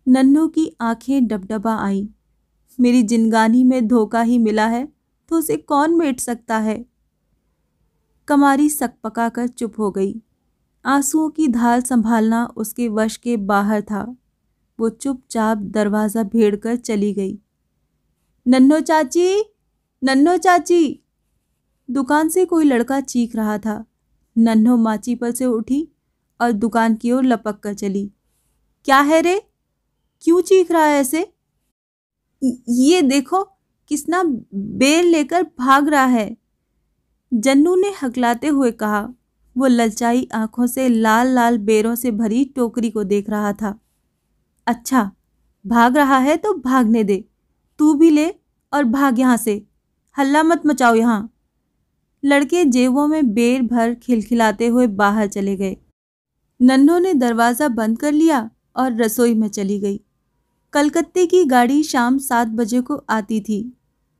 नन्नू 0.08 0.48
की 0.48 0.76
आँखें 0.82 1.28
डबडबा 1.28 1.76
आई। 1.76 2.10
मेरी 2.80 3.04
जिनगानी 3.04 3.64
में 3.64 3.88
धोखा 3.88 4.22
ही 4.22 4.38
मिला 4.38 4.68
है 4.68 4.88
तो 5.30 5.38
उसे 5.38 5.58
कौन 5.58 5.98
मेट 5.98 6.20
सकता 6.20 6.58
है? 6.58 6.86
कमारी 8.28 8.70
सकपका 8.70 9.30
कर 9.30 9.48
चुप 9.48 9.80
हो 9.80 9.92
गई। 9.92 10.14
आंसुओं 10.86 11.30
की 11.30 11.48
धार 11.48 11.80
संभालना 11.82 12.46
उसके 12.58 12.88
वश 12.88 13.18
के 13.18 13.38
बाहर 13.38 13.82
था। 13.82 14.18
वो 14.80 14.90
चुपचाप 14.90 15.58
दरवाज़ा 15.58 16.24
भेड़ 16.24 16.56
कर 16.56 16.76
चली 16.76 17.14
गई। 17.14 17.40
नन्नो 18.48 18.80
चाची 18.80 19.44
नन्नो 20.02 20.38
चाची। 20.38 21.02
दुकान 21.90 22.30
से 22.30 22.46
कोई 22.46 22.66
लड़का 22.66 23.00
चीख 23.02 23.36
रहा 23.36 23.58
था। 23.58 23.86
नन्हो 24.38 24.78
माची 24.78 25.16
पर 25.16 25.32
से 25.32 25.46
उठी 25.46 25.88
और 26.42 26.52
दुकान 26.52 26.96
की 26.96 27.12
ओर 27.12 27.24
लपक 27.24 27.60
कर 27.60 27.74
चली। 27.74 28.12
क्या 28.86 29.00
है 29.00 29.22
रे? 29.22 29.40
क्यों 30.24 30.42
चीख 30.42 30.72
रहा 30.72 30.86
है 30.86 31.00
ऐसे? 31.00 31.34
ये 32.70 33.02
देखो 33.02 33.44
किसना 33.88 34.24
बेल 34.54 35.06
लेकर 35.06 35.44
भाग 35.44 35.90
रहा 35.90 36.06
है। 36.06 36.38
जन्नू 37.32 37.76
ने 37.76 37.94
हकलाते 38.04 38.48
हुए 38.48 38.72
कहा 38.72 39.08
वो 39.56 39.68
ललचाई 39.68 40.28
आँखों 40.34 40.68
से 40.68 40.88
लाल 40.90 41.28
लाल 41.28 41.58
बेरों 41.58 41.94
से 41.96 42.12
भरी 42.12 42.44
टोकरी 42.46 42.90
को 42.90 43.04
देख 43.04 43.30
रहा 43.30 43.54
था। 43.54 43.78
अच्छा 44.68 45.10
भाग 45.66 45.98
रहा 45.98 46.18
है 46.18 46.36
तो 46.38 46.54
भागने 46.56 47.04
दे। 47.04 47.24
तू 47.80 47.94
भी 47.94 48.10
ले 48.10 48.28
और 48.74 48.84
भाग 48.84 49.20
यहाँ 49.20 49.38
से। 49.38 49.62
हल्ला 50.16 50.44
मत 50.44 50.66
मचाओ 50.66 50.96
यहाँ। 50.96 51.30
लड़के 52.24 52.64
जेबों 52.66 53.08
में 53.08 53.34
बेर 53.34 53.62
भर 53.62 53.94
खिलखिलाते 53.94 54.68
हुए 54.68 54.88
बाहर 54.88 55.28
चले 55.28 55.56
गए। 55.56 55.76
नन्हों 56.60 57.00
ने 57.00 57.14
दरवाज़ा 57.14 57.68
बंद 57.70 58.00
कर 58.00 58.12
लिया 58.12 58.50
और 58.76 58.94
रसोई 58.94 59.34
में 59.34 59.48
चली 59.48 59.80
गई। 59.80 60.00
कलकत्ते 60.74 61.26
की 61.26 61.44
गाड़ी 61.46 61.84
शाम 61.84 62.18
सात 62.18 62.48
बजे 62.48 62.82
को 62.82 62.96
आती 63.10 63.40
थी। 63.42 63.60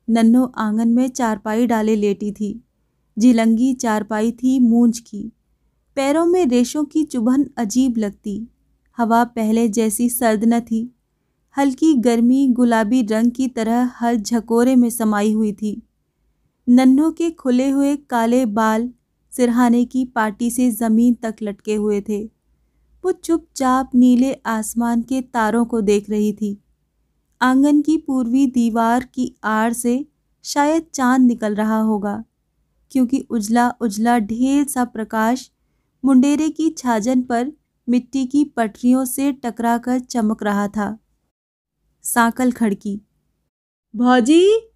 नन्हो 0.08 0.44
आँगन 0.58 0.88
में 0.88 1.08
चारपाई 1.08 1.68
डाले 1.68 1.96
लेटी 1.96 2.32
थी। 2.32 2.50
झिलंगी 3.20 3.74
चारपाई 3.74 4.32
थी 4.32 4.60
मूंज 4.60 5.00
की। 5.00 5.32
पैरों 5.96 6.26
में 6.26 6.46
रेशों 6.46 6.86
की 6.86 7.04
चुभन 7.04 7.50
अजीब 7.58 7.98
लगती। 7.98 8.48
हवा 8.98 9.24
पहले 9.24 9.70
जैसी 9.70 10.10
सर्द 10.10 10.46
न 10.46 10.60
थी। 10.60 10.96
हल्की 11.58 11.94
गर्मी 11.94 12.48
गुलाबी 12.48 13.02
रंग 13.02 13.32
की 13.32 13.48
तरह 13.48 13.92
हर 13.96 14.16
झकोरे 14.16 14.76
में 14.76 14.90
समाई 14.90 15.34
हुई 15.34 15.54
थी। 15.54 15.82
नन्हों 16.70 17.12
के 17.12 17.32
खुले 17.32 17.70
हुए 17.70 17.96
काले 17.96 18.46
बाल 18.46 18.92
सिरहाने 19.32 19.86
की 19.86 20.06
पार्टी 20.06 20.52
से 20.52 20.72
ज़मीन 20.72 21.14
तक 21.14 21.36
लटके 21.42 21.76
हुए 21.76 22.02
थे। 22.02 22.24
वो 23.06 23.12
चुपचाप 23.12 23.90
नीले 23.96 24.34
आसमान 24.34 25.02
के 25.02 25.22
तारों 25.22 25.66
को 25.66 25.82
देख 25.82 26.10
रही 26.10 26.34
थी। 26.34 26.62
आँगन 27.42 27.82
की 27.82 27.98
पूर्वी 27.98 28.48
दीवार 28.48 29.04
की 29.04 29.36
आड़ 29.44 29.74
से 29.74 30.06
शायद 30.44 30.86
चाँद 30.94 31.22
निकल 31.22 31.56
रहा 31.56 31.80
होगा। 31.80 32.24
क्योंकि 32.92 33.20
उजला 33.30 33.70
उजला 33.82 34.18
ढेर 34.20 34.68
सा 34.68 34.86
प्रकाश 34.86 35.50
मुंडेरे 36.04 36.50
की 36.50 36.70
छाजन 36.70 37.22
पर 37.22 37.52
मिट्टी 37.88 38.26
की 38.26 38.44
पटरियों 38.46 39.06
से 39.06 39.32
टकराकर 39.34 40.00
चमक 40.00 40.44
रहा 40.44 40.68
था। 40.68 40.98
साकल 42.04 42.52
खड़की, 42.52 43.02
भाजी? 43.96 44.72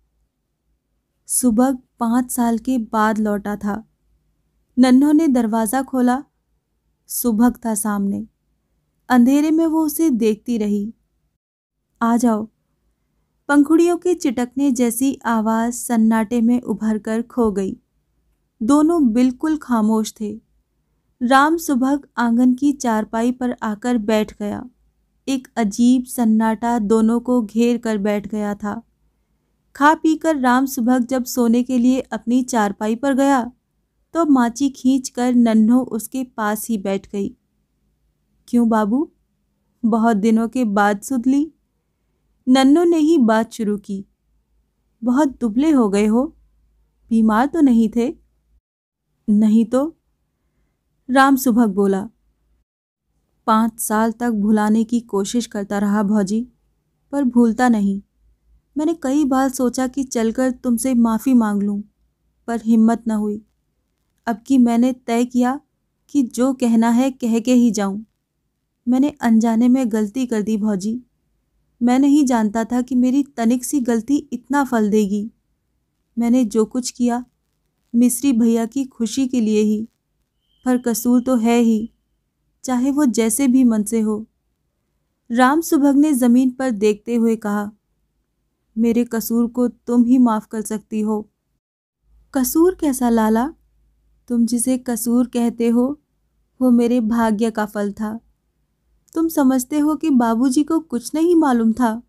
सुबह 1.27 1.71
पाँच 1.99 2.31
साल 2.31 2.57
के 2.57 2.77
बाद 2.77 3.17
लौटा 3.17 3.55
था। 3.55 3.83
नन्हों 4.77 5.13
ने 5.13 5.27
दरवाज़ा 5.27 5.81
खोला। 5.81 6.23
सुबह 7.09 7.49
था 7.65 7.75
सामने। 7.75 8.27
अंधेरे 9.09 9.51
में 9.51 9.65
वो 9.65 9.85
उसे 9.85 10.09
देखती 10.09 10.57
रही। 10.57 10.93
आ 12.01 12.17
जाओ। 12.17 12.47
पंखुड़ियों 13.49 13.97
के 13.97 14.13
चिटकने 14.13 14.71
जैसी 14.71 15.19
आवाज़ 15.25 15.73
सन्नाटे 15.73 16.41
में 16.41 16.61
उभर 16.61 16.97
कर 16.97 17.21
खो 17.21 17.51
गई। 17.51 17.77
दोनों 18.61 19.13
बिल्कुल 19.13 19.57
खामोश 19.57 20.13
थे। 20.21 20.41
राम 21.21 21.57
सुबह 21.57 21.99
आँगन 22.17 22.53
की 22.53 22.71
चारपाई 22.73 23.31
पर 23.31 23.55
आकर 23.63 23.97
बैठ 23.97 24.33
गया। 24.39 24.63
एक 25.27 25.47
अजीब 25.57 26.03
सन्नाटा 26.05 26.79
दोनों 26.79 27.19
को 27.19 27.41
घेर 27.41 27.77
कर 27.77 27.97
बैठ 27.97 28.27
गया 28.27 28.53
था। 28.55 28.81
खा 29.75 29.93
पीकर 29.93 30.37
राम 30.37 30.65
सुबह 30.65 30.99
जब 30.99 31.23
सोने 31.25 31.63
के 31.63 31.77
लिए 31.77 31.99
अपनी 32.01 32.41
चारपाई 32.43 32.95
पर 32.95 33.13
गया 33.13 33.51
तो 34.13 34.25
माची 34.25 34.69
खींच 34.69 35.09
कर 35.09 35.33
नन्हो 35.33 35.81
उसके 35.81 36.23
पास 36.23 36.67
ही 36.67 36.77
बैठ 36.77 37.11
गई। 37.11 37.35
क्यों 38.47 38.69
बाबू? 38.69 39.11
बहुत 39.85 40.17
दिनों 40.17 40.47
के 40.47 40.63
बाद 40.65 41.01
सुध 41.01 41.27
ली। 41.27 41.51
नन्नो 42.47 42.83
ने 42.83 42.97
ही 42.97 43.17
बात 43.17 43.53
शुरू 43.53 43.77
की। 43.77 44.05
बहुत 45.03 45.39
दुबले 45.41 45.71
हो 45.71 45.89
गए 45.89 46.05
हो। 46.05 46.25
बीमार 47.09 47.45
तो 47.45 47.61
नहीं 47.61 47.89
थे? 47.95 48.28
नहीं 49.29 49.65
तो? 49.65 49.95
राम 51.09 51.35
सुभग 51.35 51.67
बोला, 51.67 52.09
पाँच 53.47 53.79
साल 53.79 54.11
तक 54.11 54.29
भुलाने 54.29 54.83
की 54.83 54.99
कोशिश 54.99 55.45
करता 55.45 55.79
रहा 55.79 56.03
भौजी, 56.03 56.47
पर 57.11 57.23
भूलता 57.23 57.69
नहीं। 57.69 58.01
मैंने 58.77 58.93
कई 58.93 59.25
बार 59.25 59.49
सोचा 59.49 59.87
कि 59.87 60.03
चलकर 60.03 60.51
तुमसे 60.51 60.93
माफ़ी 60.93 61.33
मांग 61.33 61.63
लूँ, 61.63 61.83
पर 62.47 62.61
हिम्मत 62.61 63.03
न 63.07 63.11
हुई। 63.11 63.41
अब 64.27 64.41
कि 64.47 64.57
मैंने 64.57 64.93
तय 64.93 65.25
किया 65.25 65.59
कि 66.09 66.23
जो 66.23 66.53
कहना 66.53 66.89
है 66.89 67.11
कह 67.11 67.39
के 67.39 67.53
ही 67.53 67.71
जाऊँ। 67.71 68.05
मैंने 68.87 69.09
अनजाने 69.21 69.67
में 69.67 69.91
गलती 69.91 70.25
कर 70.25 70.41
दी 70.41 70.57
भौजी। 70.57 71.03
मैं 71.81 71.99
नहीं 71.99 72.25
जानता 72.25 72.63
था 72.63 72.81
कि 72.81 72.95
मेरी 72.95 73.23
तनिक 73.23 73.65
सी 73.65 73.79
गलती 73.79 74.17
इतना 74.33 74.63
फल 74.63 74.89
देगी। 74.89 75.31
मैंने 76.17 76.45
जो 76.45 76.65
कुछ 76.65 76.91
किया 76.91 77.25
मिस्री 77.95 78.33
भैया 78.33 78.65
की 78.65 78.85
खुशी 78.85 79.27
के 79.27 79.41
लिए 79.41 79.61
ही। 79.61 79.87
पर 80.65 80.77
कसूर 80.77 81.21
तो 81.21 81.35
है 81.35 81.59
ही, 81.59 81.91
चाहे 82.63 82.91
वो 82.91 83.05
जैसे 83.05 83.47
भी 83.47 83.63
मन 83.63 83.83
से 83.83 83.99
हो। 83.99 84.25
राम 85.31 85.61
सुभग 85.61 85.95
ने 85.95 86.13
ज़मीन 86.13 86.51
पर 86.51 86.71
देखते 86.71 87.15
हुए 87.15 87.35
कहा, 87.35 87.71
मेरे 88.77 89.05
कसूर 89.05 89.47
को 89.47 89.67
तुम 89.67 90.03
ही 90.03 90.17
माफ़ 90.17 90.47
कर 90.47 90.61
सकती 90.61 91.01
हो। 91.01 91.29
कसूर 92.33 92.77
कैसा 92.81 93.09
लाला? 93.09 93.53
तुम 94.27 94.45
जिसे 94.45 94.77
कसूर 94.77 95.27
कहते 95.27 95.69
हो, 95.69 96.01
वो 96.61 96.71
मेरे 96.71 96.99
भाग्य 97.01 97.51
का 97.51 97.65
फल 97.65 97.91
था। 97.91 98.19
तुम 99.15 99.27
समझते 99.27 99.79
हो 99.79 99.95
कि 99.95 100.09
बाबूजी 100.09 100.63
को 100.63 100.79
कुछ 100.79 101.11
नहीं 101.13 101.35
मालूम 101.35 101.73
था। 101.73 102.01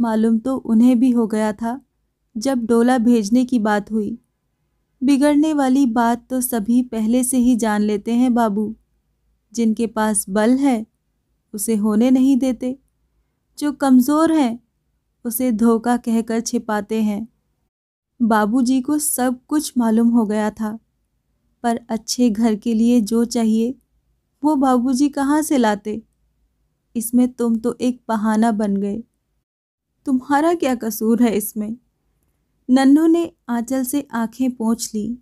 मालूम 0.00 0.38
तो 0.38 0.56
उन्हें 0.56 0.98
भी 1.00 1.10
हो 1.10 1.26
गया 1.26 1.52
था, 1.52 1.80
जब 2.36 2.64
डोला 2.66 2.98
भेजने 2.98 3.44
की 3.44 3.58
बात 3.58 3.92
हुई। 3.92 4.18
बिगड़ने 5.04 5.52
वाली 5.54 5.86
बात 5.86 6.26
तो 6.30 6.40
सभी 6.40 6.82
पहले 6.82 7.24
से 7.24 7.36
ही 7.36 7.56
जान 7.56 7.82
लेते 7.82 8.12
हैं 8.12 8.34
बाबू। 8.34 8.74
जिनके 9.52 9.86
पास 9.86 10.24
बल 10.28 10.50
है, 10.50 10.86
उसे 11.54 11.74
होने 11.76 12.10
नहीं 12.10 12.36
देते। 12.36 12.78
जो 13.58 13.72
कमज़ोर 13.72 14.32
हैं, 14.32 14.60
उसे 15.24 15.52
धोखा 15.52 15.96
कहकर 15.96 16.40
छिपाते 16.40 17.02
हैं। 17.02 17.28
बाबूजी 18.22 18.80
को 18.80 18.98
सब 18.98 19.38
कुछ 19.48 19.72
मालूम 19.78 20.08
हो 20.08 20.26
गया 20.26 20.50
था, 20.50 20.78
पर 21.62 21.80
अच्छे 21.88 22.30
घर 22.30 22.54
के 22.54 22.74
लिए 22.74 23.00
जो 23.00 23.24
चाहिए, 23.24 23.74
वो 24.42 24.56
बाबूजी 24.56 25.08
कहाँ 25.08 25.42
से 25.42 25.58
लाते? 25.58 26.02
इसमें 26.96 27.32
तुम 27.32 27.56
तो 27.56 27.76
एक 27.80 28.00
बहाना 28.08 28.52
बन 28.52 28.76
गए। 28.76 29.02
तुम्हारा 30.06 30.54
क्या 30.54 30.74
कसूर 30.74 31.22
है 31.22 31.36
इसमें? 31.36 31.76
नन्नू 32.70 33.06
ने 33.06 33.32
आंचल 33.48 33.84
से 33.84 34.08
आँखें 34.12 34.50
पोंछ 34.50 34.94
ली। 34.94 35.18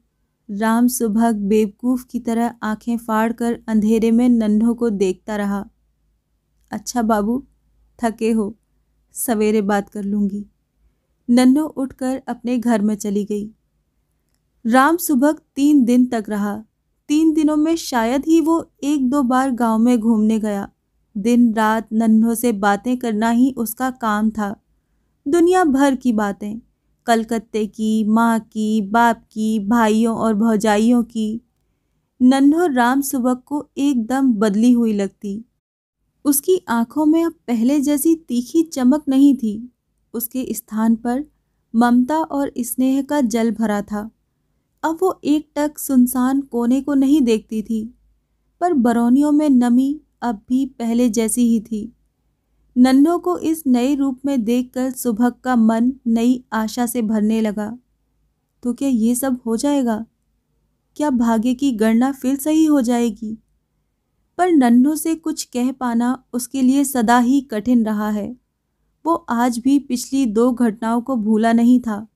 राम 0.51 0.89
सुभग 0.89 1.37
बेवकूफ़ 1.37 2.07
की 2.07 2.21
तरह 2.21 2.55
आँखें 2.63 2.97
फाड़ 2.97 3.33
कर 3.33 3.63
अंधेरे 3.69 4.11
में 4.11 4.29
नन्हों 4.29 4.75
को 4.75 4.91
देखता 4.91 5.37
रहा। 5.37 5.69
अच्छा 6.71 7.03
बाबू, 7.03 7.47
थके 8.03 8.31
हो, 8.31 8.59
सवेरे 9.13 9.63
बात 9.63 9.89
कर 9.89 10.05
लूँगी। 10.05 10.47
नन्नो 11.31 11.65
उठकर 11.65 12.23
अपने 12.29 12.59
घर 12.59 12.83
में 12.83 12.95
चली 12.95 13.25
गई। 13.25 13.51
राम 14.67 14.97
सुबह 14.97 15.33
तीन 15.33 15.85
दिन 15.85 16.07
तक 16.07 16.25
रहा। 16.29 16.65
तीन 17.09 17.33
दिनों 17.33 17.57
में 17.57 17.77
शायद 17.77 18.25
ही 18.27 18.41
वो 18.41 18.71
एक 18.85 19.11
दो 19.11 19.23
बार 19.23 19.51
गाँव 19.51 19.79
में 19.79 19.99
घूमने 19.99 20.39
गया। 20.39 20.69
दिन 21.19 21.55
रात 21.55 21.89
नन्हों 21.93 22.35
से 22.35 22.53
बातें 22.53 22.97
करना 22.97 23.31
ही 23.31 23.55
उसका 23.57 23.91
काम 23.91 24.31
था। 24.31 24.57
दुनिया 25.29 25.65
भर 25.65 25.97
की 25.97 26.13
बातें। 26.13 26.61
कलकत्ते 27.07 27.67
की, 27.67 28.05
माँ 28.05 28.39
की, 28.41 28.81
बाप 28.83 29.23
की, 29.33 29.59
भाइयों 29.59 30.17
और 30.17 30.35
भौजाइयों 30.35 31.03
की। 31.03 31.41
नन्हो 32.23 32.67
राम 32.67 33.01
सुबह 33.01 33.35
को 33.35 33.67
एकदम 33.79 34.33
बदली 34.35 34.73
हुई 34.73 34.93
लगती। 34.93 35.45
उसकी 36.25 36.61
आँखों 36.69 37.07
में 37.07 37.25
अब 37.25 37.33
पहले 37.33 37.81
जैसी 37.81 38.15
तीखी 38.15 38.63
चमक 38.63 39.05
नहीं 39.09 39.35
थी। 39.37 39.73
उसके 40.15 40.47
स्थान 40.55 40.97
पर 40.97 41.25
ममता 41.75 42.19
और 42.19 42.53
स्नेह 42.59 43.03
का 43.03 43.21
जल 43.21 43.51
भरा 43.51 43.83
था। 43.83 44.11
अब 44.83 44.99
वो 45.03 45.21
एक 45.25 45.49
टक 45.57 45.79
सुनसान 45.79 46.41
कोने 46.41 46.81
को 46.81 46.95
नहीं 46.95 47.21
देखती 47.21 47.63
थी, 47.63 47.95
पर 48.61 48.73
बरौनियों 48.73 49.33
में 49.33 49.49
नमी 49.51 50.01
अब 50.23 50.41
भी 50.49 50.67
पहले 50.67 51.09
जैसी 51.09 51.49
ही 51.49 51.61
थी। 51.61 51.93
नन्नों 52.77 53.19
को 53.19 53.39
इस 53.39 53.63
नए 53.67 53.95
रूप 53.95 54.21
में 54.27 54.45
देखकर 54.45 54.91
सुबह 54.91 55.31
का 55.31 55.57
मन 55.57 55.93
नई 56.07 56.45
आशा 56.53 56.87
से 56.87 57.03
भरने 57.03 57.41
लगा। 57.41 57.79
तो 58.63 58.73
क्या 58.75 58.89
ये 58.89 59.15
सब 59.15 59.41
हो 59.47 59.57
जाएगा? 59.57 60.07
क्या 60.97 61.11
भाग्य 61.11 61.55
की 61.55 61.73
गणना 61.73 62.13
फिर 62.13 62.37
सही 62.37 62.65
हो 62.65 62.81
जाएगी? 62.81 63.39
पर 64.39 64.51
नन्हों 64.51 64.95
से 64.95 65.15
कुछ 65.15 65.45
कह 65.45 65.73
पाना 65.73 66.25
उसके 66.33 66.63
लिए 66.63 66.85
सदा 66.85 67.19
ही 67.19 67.41
कठिन 67.41 67.85
रहा 67.87 68.11
है। 68.11 68.37
वो 69.05 69.15
आज 69.15 69.59
भी 69.59 69.79
पिछली 69.79 70.25
दो 70.27 70.53
घटनाओं 70.53 71.01
को 71.01 71.17
भूला 71.17 71.53
नहीं 71.53 71.81
था, 71.81 72.07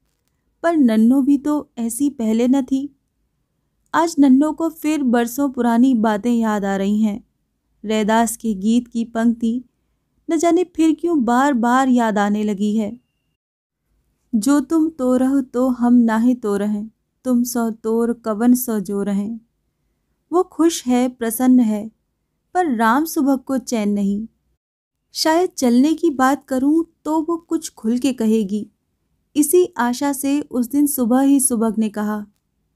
पर 0.63 0.77
नन्नो 0.77 1.21
भी 1.23 1.39
तो 1.39 1.71
ऐसी 1.79 2.11
पहले 2.11 2.49
न 2.49 2.63
थी। 2.63 2.99
आज 3.95 4.17
नन्नो 4.19 4.53
को 4.53 4.69
फिर 4.69 5.03
बरसों 5.03 5.51
पुरानी 5.51 5.95
बातें 5.95 6.33
याद 6.33 6.65
आ 6.65 6.77
रही 6.77 7.01
हैं। 7.03 7.25
रैदास 7.85 8.37
के 8.37 8.55
गीत 8.55 8.89
की 8.89 9.05
पंक्ति 9.05 9.63
न 10.29 10.37
जाने 10.37 10.65
फिर 10.77 10.97
क्यों 11.01 11.25
बार 11.25 11.53
बार 11.55 11.89
याद 11.89 12.19
आने 12.19 12.43
लगी 12.43 12.77
है। 12.77 12.93
जो 14.33 14.61
तुम 14.61 14.89
तो 14.89 15.17
रहो 15.17 15.41
तो 15.41 15.69
हम 15.71 15.95
ना 15.95 16.17
ही 16.19 16.35
तो 16.35 16.57
रहें, 16.57 16.89
तुम 17.25 17.43
सौ 17.45 17.71
तोर 17.73 18.13
कवन 18.25 18.55
सौ 18.55 18.79
जो 18.81 19.03
रहें। 19.03 19.39
वो 20.33 20.43
खुश 20.43 20.85
है, 20.87 21.09
प्रसन्न 21.09 21.61
है, 21.61 21.91
पर 22.55 22.75
राम 22.77 23.05
सुबह 23.05 23.37
को 23.37 23.59
चैन 23.59 23.89
नहीं। 23.89 24.27
शायद 25.15 25.51
चलने 25.51 25.95
की 25.95 26.11
बात 26.11 26.45
करूँ 26.49 26.85
तो 27.05 27.21
वो 27.21 27.37
कुछ 27.39 27.73
खुल 27.73 27.99
के 27.99 28.13
कहेगी। 28.13 28.67
इसी 29.37 29.65
आशा 29.79 30.13
से 30.13 30.41
उस 30.41 30.71
दिन 30.71 30.87
सुबह 30.87 31.21
ही 31.21 31.41
सुबह 31.41 31.75
ने 31.79 31.89
कहा, 31.89 32.25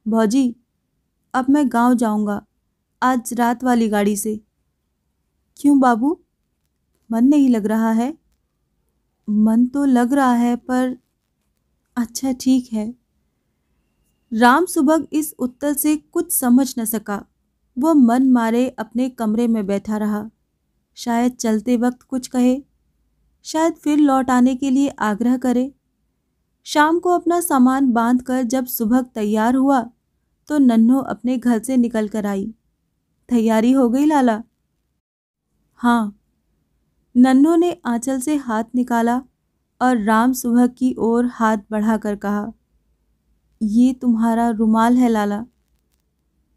भौजी, 0.06 0.54
अब 1.34 1.46
मैं 1.50 1.66
गाँव 1.72 1.94
जाऊँगा, 1.94 2.42
आज 3.02 3.32
रात 3.34 3.64
वाली 3.64 3.88
गाड़ी 3.88 4.16
से। 4.16 4.40
क्यों 5.56 5.78
बाबू? 5.80 6.18
मन 7.10 7.24
नहीं 7.24 7.48
लग 7.48 7.66
रहा 7.66 7.90
है। 7.92 8.18
मन 9.28 9.66
तो 9.66 9.84
लग 9.84 10.12
रहा 10.12 10.32
है, 10.32 10.56
पर 10.56 10.96
अच्छा 11.96 12.32
ठीक 12.32 12.72
है। 12.72 12.94
राम 14.32 14.66
सुबह 14.66 15.06
इस 15.12 15.34
उत्तर 15.38 15.72
से 15.72 15.96
कुछ 15.96 16.32
समझ 16.32 16.74
न 16.78 16.84
सका। 16.84 17.24
वो 17.76 17.94
मन 17.94 18.30
मारे 18.30 18.68
अपने 18.68 19.08
कमरे 19.10 19.46
में 19.48 19.66
बैठा 19.66 19.96
रहा। 19.96 20.30
शायद 20.96 21.32
चलते 21.32 21.76
वक्त 21.76 22.02
कुछ 22.02 22.26
कहे, 22.26 22.60
शायद 23.44 23.74
फिर 23.74 23.98
लौट 23.98 24.30
आने 24.30 24.54
के 24.56 24.70
लिए 24.70 24.88
आग्रह 24.88 25.36
करे। 25.36 25.72
शाम 26.66 26.98
को 26.98 27.10
अपना 27.10 27.40
सामान 27.40 27.90
बाँध 27.92 28.22
कर 28.22 28.42
जब 28.42 28.66
सुबह 28.66 29.02
तैयार 29.02 29.54
हुआ 29.54 29.80
तो 30.48 30.58
नन्हो 30.58 30.98
अपने 31.00 31.36
घर 31.38 31.62
से 31.62 31.76
निकल 31.76 32.08
कर 32.08 32.26
आई। 32.26 32.54
तैयारी 33.28 33.72
हो 33.72 33.88
गई, 33.88 34.04
लाला? 34.04 34.42
हाँ 35.80 36.19
नन्हो 37.14 37.54
ने 37.56 37.72
आंचल 37.86 38.20
से 38.20 38.34
हाथ 38.36 38.64
निकाला 38.74 39.16
और 39.80 39.98
राम 39.98 40.32
सुबह 40.32 40.66
की 40.66 40.94
ओर 40.98 41.26
हाथ 41.26 41.58
बढ़ाकर 41.70 42.16
कहा, 42.16 42.52
ये 43.60 43.92
तुम्हारा 43.92 44.48
रुमाल 44.50 44.96
है, 44.96 45.08
लाला। 45.08 45.44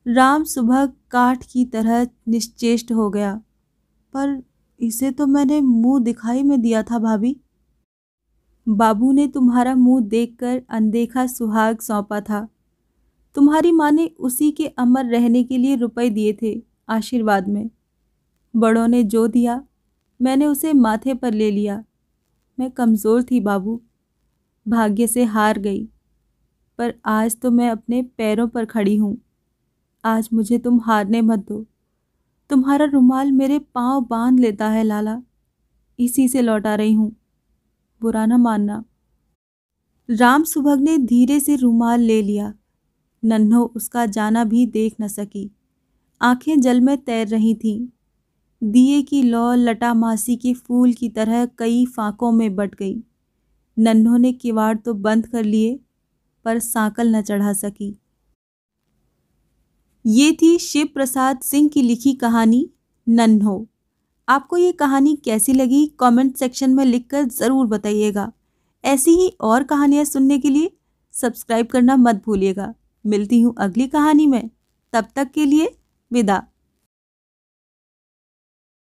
राम 0.06 0.44
सुबह 0.44 0.86
काठ 1.12 1.46
की 1.46 1.66
तरह 1.66 2.08
निश्चेष्ट 2.28 2.92
हो 2.92 3.10
गया, 3.10 3.34
पर 4.14 4.42
इसे 4.80 5.12
तो 5.12 5.28
मैंने 5.28 5.60
मुँह 5.62 6.00
दिखाई 6.00 6.44
में 6.44 6.62
दिया 6.62 6.84
था, 6.84 7.00
भाभी। 7.00 7.36
बाबू 8.68 9.12
ने 9.12 9.28
तुम्हारा 9.28 9.76
मुँह 9.76 10.02
देखकर 10.02 10.62
अनदेखा 10.70 11.26
सुहाग 11.28 11.80
सौंपा 11.80 12.22
था। 12.22 12.48
तुम्हारी 13.36 13.72
माँ 13.72 13.92
ने 13.92 14.08
उसी 14.20 14.52
के 14.52 14.68
अमर 14.68 15.06
रहने 15.06 15.44
के 15.44 15.58
लिए 15.58 15.76
रुपए 15.76 16.10
दिए 16.10 16.38
थे 16.42 16.56
आशीर्वाद 16.90 17.48
में। 17.48 17.70
बड़ों 18.54 18.88
ने 18.88 19.04
जो 19.04 19.28
दिया 19.28 19.64
मैंने 20.24 20.46
उसे 20.46 20.74
माथे 20.74 21.14
पर 21.14 21.34
ले 21.34 21.52
लिया। 21.52 21.84
मैं 22.60 22.72
कमज़ोर 22.72 23.24
थी 23.24 23.40
बाबू। 23.40 23.82
भाग्य 24.68 25.08
से 25.08 25.24
हार 25.24 25.60
गई। 25.60 25.90
पर 26.78 26.94
आज 27.06 27.40
तो 27.42 27.52
मैं 27.52 27.70
अपने 27.70 28.02
पैरों 28.02 28.48
पर 28.48 28.66
खड़ी 28.66 28.96
हूँ। 28.96 29.18
आज 30.06 30.30
मुझे 30.34 30.58
तुम 30.58 30.80
हारने 30.80 31.22
मत 31.22 31.40
दो। 31.40 31.66
तुम्हारा 32.50 32.86
रुमाल 32.86 33.32
मेरे 33.32 33.60
पाँव 33.60 34.02
बाँध 34.02 34.40
लेता 34.40 34.70
है, 34.70 34.84
लाला। 34.84 35.22
इसी 36.00 36.28
से 36.28 36.42
लौटा 36.42 36.76
रही 36.76 36.94
हूँ। 36.94 37.16
बुरा 38.02 38.26
ना 38.26 38.38
मानना। 38.38 38.84
राम 40.10 40.44
सुभग 40.44 40.80
ने 40.80 40.98
धीरे 40.98 41.40
से 41.40 41.56
रुमाल 41.56 42.00
ले 42.00 42.22
लिया। 42.22 42.54
नन्हो 43.26 43.74
उसका 43.76 44.06
जाना 44.06 44.44
भी 44.44 44.66
देख 44.66 44.96
न 45.02 45.08
सकी। 45.08 45.52
आँखें 46.22 46.62
जल 46.62 46.82
में 46.82 46.98
तैर 46.98 47.28
रही 47.28 47.56
थीं। 47.56 47.93
दिए 48.64 49.02
की 49.02 49.22
लौ 49.24 49.54
लटा 49.54 49.94
मासी 49.94 50.36
के 50.36 50.54
फूल 50.54 50.94
की 50.94 51.10
तरह 51.10 51.46
कई 51.46 51.86
फाकों 51.86 52.32
में 52.32 52.56
बट 52.56 52.76
गई। 52.76 52.96
नन्हों 53.78 54.18
ने 54.18 54.32
किवाड़ 54.34 54.78
तो 54.78 54.94
बंद 54.94 55.28
कर 55.28 55.44
लिए, 55.44 55.80
पर 56.46 56.60
सांकल 56.60 57.16
न 57.16 57.22
चढ़ा 57.22 57.54
सकी। 57.54 57.96
ये 60.06 60.32
थी 60.32 60.58
शिव 60.58 60.88
प्रसाद 60.94 61.40
सिंह 61.40 61.70
की 61.70 61.82
लिखी 61.82 62.14
कहानी, 62.14 62.70
नन्हो। 63.08 63.68
आपको 64.28 64.58
ये 64.58 64.72
कहानी 64.72 65.16
कैसी 65.16 65.54
लगी, 65.54 65.86
कमेंट 66.00 66.36
सेक्शन 66.38 66.74
में 66.74 66.86
लिखकर 66.86 67.24
ज़रूर 67.24 67.68
बताइएगा। 67.68 68.32
ऐसी 68.84 69.12
ही 69.12 69.28
और 69.42 69.64
कहानियाँ 69.64 70.06
सुनने 70.06 70.40
के 70.40 70.50
लिए 70.50 70.72
सब्सक्राइब 71.14 71.68
करना 71.68 71.96
मत 71.96 72.24
भूलिएगा। 72.26 72.74
मिलती 73.06 73.42
हूँ 73.42 73.54
अगली 73.58 73.88
कहानी 73.88 74.28
में। 74.28 74.50
तब 74.94 75.08
तक 75.16 75.32
के 75.32 75.46
लिए 75.46 75.76
विदा। 76.12 76.44